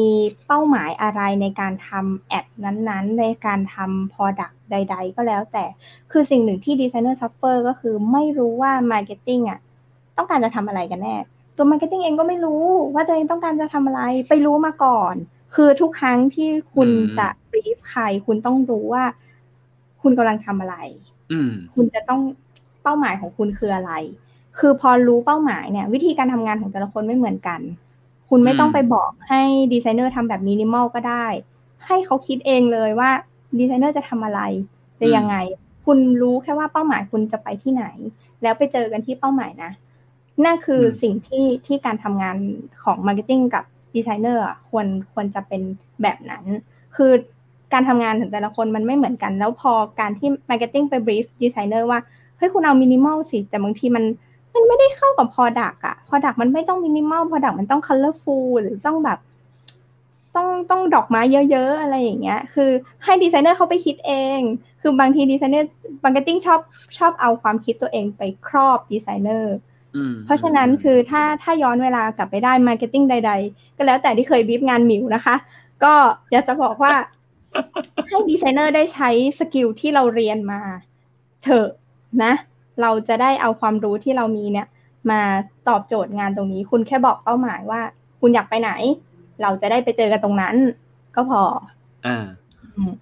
[0.46, 5.64] เป้าหมายอะไรในการทำ ad นั้นๆ ในการทำ Product ใด ๆ ก็แล้วแต่
[6.10, 9.58] คือสิ่งหนึ่งที่ designer suffer ก็คือไม่รู้ว่า marketing อะ
[10.16, 11.16] ต้องการจะทำอะไรกันแน่
[11.56, 12.62] ตัว marketing เองก็ไม่รู้
[12.94, 15.14] ว่าตัวเองต้องการจะทำอะไร ไปรู้มาก่อน
[15.54, 19.04] คือทุกครั้งที่คุณอืมจะ brief ใคร คุณต้องรู้ว่า
[20.02, 20.76] คุณกำลังทำอะไร
[21.32, 22.20] อืมคุณจะต้อง
[22.82, 23.92] เป้าหมายของคุณคืออะไร
[24.58, 27.60] คือพอรู้เป้าหมายเนี่ย วิธีการทำงานของแต่ละคนไม่เหมือนกัน
[28.30, 31.26] คุณไม่ต้องไปบอกให้ดีไซเนอร์ทำแบบมินิมอลก็ได้
[31.86, 33.10] ให้เขาคิดเองเลยว่า
[33.58, 34.40] ดีไซเนอร์จะทำอะไร
[35.00, 35.36] จะยังไง
[35.86, 37.84] คุณรู้แค่ว่าเป้าหมายคุณจะไปที่ไหน
[38.42, 39.70] แล้วไปเจอกันที่เป้าหมายนะ
[40.44, 42.36] นั่นคือสิ่งที่ที่การทำงาน
[42.82, 43.64] ของ marketing กับ
[43.94, 45.62] ดีไซเนอร์ควรควรจะเป็น
[46.02, 46.44] แบบนั้น
[46.96, 47.12] คือ
[47.72, 51.98] การทำงานของแต่ละคนมันไม่เหมือนกัน แล้วพอการที่ marketing ไป brief designer ว่า
[52.36, 54.04] เฮ้ยคุณเอามินิมอลสิ แต่บางทีมัน
[54.54, 59.18] มันไม่ได้เข้ากับ product อะ product มันไม่ต้อง minimal product มันต้อง colorful หรือต้องแบบ
[60.36, 61.20] ต้องต้องดอกไม้
[61.50, 62.70] เยอะๆอะไรอย่างเงี้ย คือ
[63.04, 64.40] ให้ดีไซเนอร์เขาไปคิดเอง
[64.80, 65.68] คือบางที designer
[66.04, 66.60] marketing ชอบ
[66.98, 69.54] ชอบเอาความคิดตัวเองไปครอบดีไซเนอร์
[70.24, 75.34] เพราะฉะนั้นคือถ้าถ้าย้อนเวลากลับไปได้ marketing ใด ๆ ก็แล้วแต่ที่เคยบีบงานหมิวนะคะ
[75.84, 75.94] ก็
[76.32, 76.94] อยากจะบอกว่า
[78.08, 80.60] ให้ดีไซเนอร์ได้ใช้ skill ที่เราเรียนมา
[81.42, 81.68] เถอะ
[82.24, 82.32] นะ
[82.82, 84.66] เราจะได้เอาความรู้ที่เรามีเนี่ย
[85.10, 85.20] มา
[85.68, 87.80] ตอบโจทย์งานตรงนี้ คุณแค่บอกเป้าหมายว่า
[88.20, 88.70] คุณอยากไปไหน
[89.42, 90.54] เราจะได้ไปเจอกันตรงนั้น
[91.14, 91.40] ก็พอ
[92.06, 92.24] อ่า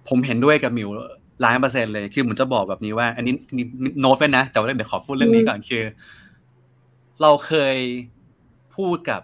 [0.09, 0.89] ผมเห็นด้วยกับมิว
[1.43, 3.33] ล้านเปอร์เซ็นเลย คือผมจะบอกแบบนี้ว่า อันนี้
[4.01, 5.83] โน้ตไว้นะ แต่ว่าเดี๋ยวขอพูดเรื่องนี้ก่อนคือ
[7.21, 7.77] เราเคย
[8.75, 9.21] พูดกับ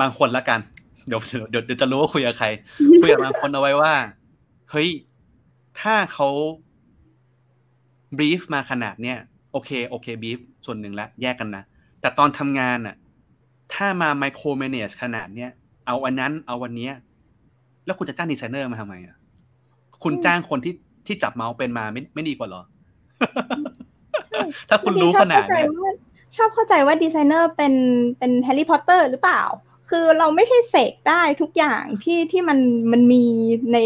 [0.00, 0.60] บางคนละกัน
[1.06, 1.20] เดี๋ยว
[1.50, 2.46] เดี๋ยวเดี๋ยวจะรู้ว่าคุยกับใคร
[3.00, 3.94] คุยกับบางคนเอาไว้ว่า
[4.70, 4.88] เฮ้ย
[5.80, 6.28] ถ้าเขา
[8.18, 9.18] brief มาขนาดเนี้ย
[9.52, 11.64] โอเคโอเค brief ส่วนหนึ่งละแยกกันนะ
[12.00, 12.96] แต่ตอนทำงานอะ
[13.74, 15.50] ถ้ามา micromanage ขนาดเนี้ย
[15.86, 16.92] เอาอันนั้นเอาอันเนี้ย
[17.86, 19.16] แล้วคุณจะจ้างดีไซเนอร์มาทำไมอะ
[20.04, 20.74] คุณจ้างคนที่
[21.06, 22.62] ที่จับเมาส์เป็นมาไม่ไม่ดีกว่าหรอ
[24.68, 25.64] ถ้าคุณรู้ขนาดนี้
[26.36, 27.74] ชอบเข้าใจว่าดีไซเนอร์เป็น
[28.18, 29.42] เป็นแฮร์รี่พอตเตอร์หรือเปล่า
[29.90, 32.58] คือเราไม่ใช่เสกได้ทุกอย่างที่ที่มัน
[32.92, 33.24] มันมี
[33.72, 33.76] ใน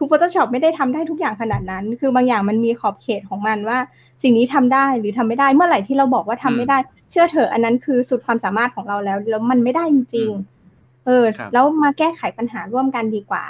[0.00, 3.78] คือ Photoshop ไม่ได้ทำได้ทุกอย่างขนาดนั้น คือบางอย่างมันมีขอบเขตของมันว่า
[4.22, 6.78] สิ่งนี้ทำได้หรือทำไม่ได้เมื่อไหร่ที่เราบอกว่าทำไม่ได้
[7.10, 13.44] เชื่อเถอะอันนั้นคือสุดความสามารถของเราแล้ว แล้วมันไม่ได้จริงๆเออ แล้วมาแก้ไขปัญหาร่วมกันดีกว่า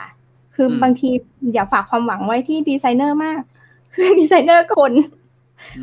[0.54, 1.10] คือบางที
[1.54, 3.40] อย่าฝากความหวังไว้ที่ดีไซเนอร์มาก
[3.94, 4.92] คือดีไซเนอร์คน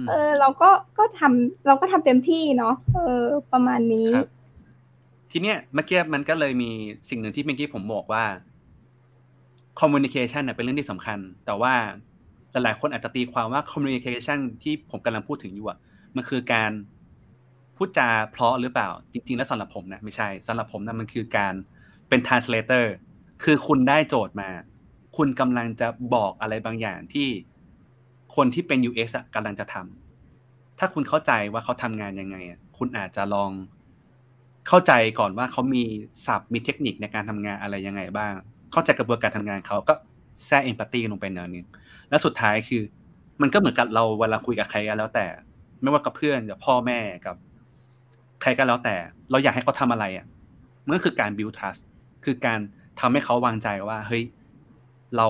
[0.09, 4.09] เออ เราก็ก็ทำเราก็ทำเต็มที่เนาะเออ ประมาณนี้
[5.31, 6.71] ทีเนี้ยเมื่อกี้มันก็เลยมี
[7.09, 8.23] สิ่งหนึ่งที่เมื่อกี้ผมบอกว่า
[9.79, 11.73] communication เป็นเรื่องที่สำคัญ แต่ว่า
[12.51, 15.77] หลายๆคนอาจจะตีความว่า communication ที่ผมกำลังพูดถึงอยู่อะ
[16.15, 16.71] มันคือการ
[17.77, 21.53] พูดจาเพราะหรือเปล่า จริง ๆ แล้วสำหรับผมนะไม่ใช่สำหรับผมนะมันคือการ
[22.09, 22.85] เป็น translator
[23.43, 24.49] คือคุณได้โจทย์มา
[25.17, 27.27] คุณกำลังจะบอกอะไรบางอย่างที่
[28.35, 32.37] คนที่เป็น UX กำลังจะทำถ้าคุณเข้าใจว่าเขาทำงานยังไง
[32.77, 33.51] คุณอาจจะลอง
[34.67, 35.83] เข้าใจก่อนว่าเขามี
[36.25, 38.33] ศัพท์มีเทคนิคในการทำงานอะไรยังไงบ้าง
[38.71, 39.93] เข้าใจกระบวนการทำงานเขาก็
[40.47, 41.65] แทรกเอมพัตตีลงไปเนนึง
[42.09, 42.81] แล้วสุดท้ายคือ
[43.41, 45.25] มันก็เหมือนกับเราเวลาคุยกับใครก็แล้วแต่
[45.81, 47.35] ไม่ว่ากับเพื่อนกับพ่อแม่กับ
[48.41, 48.95] ใครก็แล้วแต่
[49.31, 50.25] เราอยากให้เขาทาอะไรอะ
[50.85, 51.81] มันก็คือการ build trust
[52.25, 52.59] คือการ
[52.99, 54.23] ทำให้เขาวางใจว่า เฮ้ย
[55.17, 55.27] เรา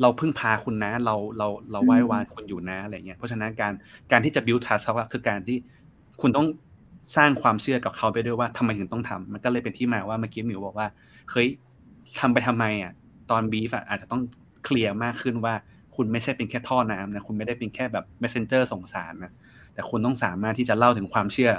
[0.00, 3.72] เราพึ่งพาคุณนะ เราเราเราไว้วางคุณอยู่นะอะไรเงี้ยเพราะฉะนั้นการ
[4.12, 5.56] การที่จะ build trust เขาคือการที่
[6.20, 6.46] คุณต้อง
[7.16, 10.88] สร้างความเชื่อกับเขาไปด้วยว่าทำไมถึงต้องทำมันก็เลยเป็นที่มาว่าเมื่อกี้มิวบอกว่า
[11.30, 11.48] เฮ้ย
[12.20, 12.92] ทำไปทำไมอะ
[13.30, 14.22] ตอนบีฟอาจจะต้อง
[14.64, 15.54] เคลียร์มากขึ้นว่า
[15.96, 19.32] คุณไม่ใช่เป็นแค่ท่อน้ำนะคุณไม่ได้เป็นแค่แบบ messenger ส่งสารนะ
[19.74, 21.50] แต่คุณต้องสามารถที่จะเล่าถึงความเชื่อ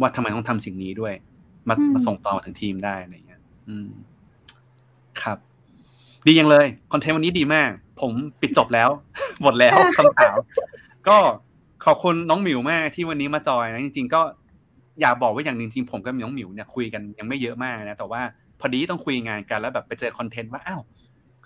[0.00, 1.14] ว่าทำไมต้องทำสิ่งนี้ด้วย
[1.68, 3.88] มามาส่งต่อถึงทีมได้อะไรเงี้ย อืม
[5.22, 5.38] ครับ
[6.26, 8.88] ดียังเลยคอนเทนต์วันนี้ดีมาก ผมปิดจบแล้ว
[9.42, 10.36] หมดแล้วคำถาม
[11.08, 11.16] ก็
[11.84, 14.20] ขอบคุณน้องหมิวมากที่วันนี้มาจอยนะจริง ๆ ก็
[15.00, 18.22] อยากบอกว่าอย่างหนึ่งจริงผมกับน้องหมิวเนี่ยคุยกันยังไม่เยอะมากนะแต่ว่า
[18.60, 20.80] พอดีต้องคุยงานกันแล้วแบบไปเจอคอนเทนต์ว่าอ้าว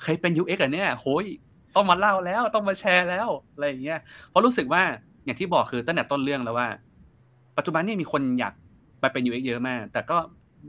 [0.02, 1.26] เคยเป็น UX อะเนี่ยโหย
[1.74, 3.98] ต้องมาเล่าแล้วต้องมาแชร์แล้วอะไรอย่างเงี้ย
[4.28, 4.82] เพราะรู้สึกว่า
[5.24, 6.68] อย่างที่บอกคือตั้งแต่ต้นเรื่องแล้วว่า
[7.56, 8.54] ปัจจุบันนี่มีคนอยาก
[9.00, 10.16] ไปเป็น UX เยอะมาก แต่ก็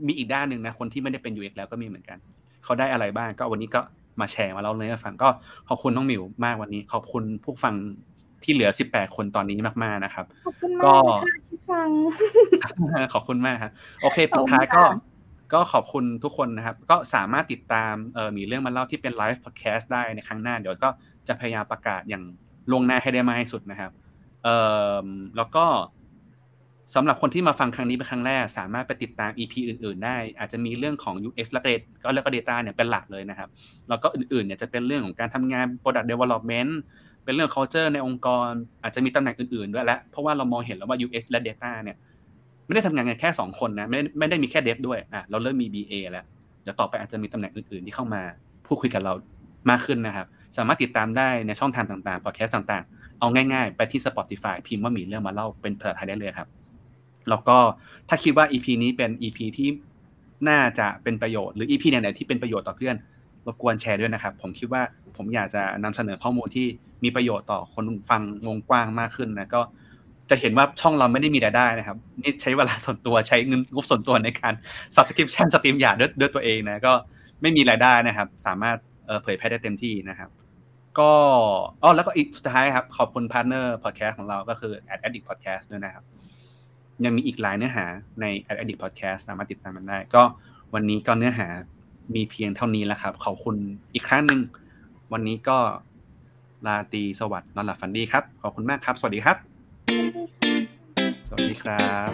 [0.06, 2.18] มีอีกด้านหนึ่งนะคนที่ไม่ได้เป็น UX แล้วก็มีเหมือนกัน
[2.64, 3.80] เขาได้อะไรบ้างก็วันนี้ก็
[4.20, 5.28] มาแชร์มาเล่าเลยให้ฟังก็
[5.68, 7.74] ขอบคุณน้องหมิวมากวันนี้ ขอบคุณผู้ฟัง
[8.42, 11.88] ที่เหลือสิบแปดคนตอนนี้มาก ๆ นะครับ ขอบคุณมากที่ฟัง
[13.12, 13.72] ขอบคุณมากครับ
[14.02, 14.82] โอเคปิดท้ายก็
[15.52, 20.88] ก็ขอบคุณทุกคนนะครับ ก็สามารถติดตามเออมีเรื่องมาเล่าที่เป็นไลฟ์พอดแคสต์ได้ในครั้งหน้า เดี๋ยวก็
[21.28, 22.24] จะพยายามประกาศอย่าง
[22.72, 23.92] ลงหน้าให้ได้มากที่สุดนะครับ
[24.44, 24.48] เอ
[25.02, 25.64] อแล้วก็
[26.94, 33.48] สำหรับคนที่มาฟังครั้งนี้เป็นครั้งแรก สามารถไปติดตาม EP อื่น ๆ ได้ อาจจะมีเรื่องของ UX และ Data ก็แล้วก็ Data เนี่ยเป็นหลักเลยนะครับ
[33.88, 36.70] แล้วก็อื่นๆเนี่ยจะเป็นเรื่องของการทำงาน Product Development
[37.24, 38.50] เป็นเรื่อง culture ในองค์กร
[38.82, 41.96] อาจจะมีตำแหน่งอื่น ๆ ด้วยและเพราะว่าเรามองเห็นแล้วว่า UX และ Data เนี่ย
[42.66, 46.24] ไม่ได้ทำงานกันแค่ 2 คนนะไม่ได้ไม่ได้มีแค่เดฟด้วยอะเราเริ่มมี BA แล้ว
[46.62, 48.22] เดี๋ยวต่อไปอาจจะมีตำแหน่งอื่นๆที่เข้ามา
[48.66, 49.12] พูดคุยกับเรา
[49.70, 56.48] มากขึ้นนะครับ สามารถติดตามได้ในช่องทางต่างๆพอดแคสต์ต่างๆ เอาง่ายๆ ไปที่ Spotify พิมพ์ว่ามีเรื่องมาเล่าเป็นภาษาไทยได้เลยครับ
[57.28, 57.58] แล้วก็
[58.08, 59.68] ถ้าคิดว่า EP นี้เป็น EP ที่
[60.48, 62.96] น่าจะเป็นประโยชน์หรือ EP ไหนๆที่เป็นประโยชน์ต่อเพื่อน
[63.46, 64.82] รบกวนแชร์ด้วยนะครับ ผมคิดว่า
[65.16, 66.66] ผมอยากจะนำเสนอข้อมูลที่
[67.04, 69.60] มีประโยชน์ต่อคนฟังวงกว้างมากขึ้นนะก็
[70.30, 74.54] จะเห็นว่าช่องเราไม่ได้มีรายได้นะครับ นี่ใช้เวลาส่วนตัวใช้เงินงบส่วนตัวในการ
[74.96, 76.92] subscription StreamYard ด้วยด้วยตัวเองนะก็
[77.42, 78.76] ไม่มีรายได้นะครับ สามารถ
[79.22, 80.30] เผยแพร่ได้เต็มที่นะครับ
[80.98, 81.12] ก็
[81.82, 86.04] อ๋อแล้วก็อีกสุดท้ายครับ ขอบคุณ partner พอดแคสต์ของเราก็คือ Ad Addict Podcast ด้วยนะครับ
[87.04, 87.86] ยังมีอีกหลายเนื้อหา
[88.20, 90.22] ใน Ad Addict Podcast สามารถติดตามมันได้ ก็
[90.74, 91.48] วันนี้ก็เนื้อหา
[92.14, 93.56] มีเพียงเท่านี้แล้วครับ ขอบคุณ
[93.94, 94.40] อีกครั้งหนึ่ง
[95.12, 95.58] วันนี้ก็
[96.66, 99.55] ราตรีสวัสดิ์นอนหลับฝันดีครับ ขอบคุณมากครับ สวัสดีครับ
[101.26, 102.12] สวัสดีครับ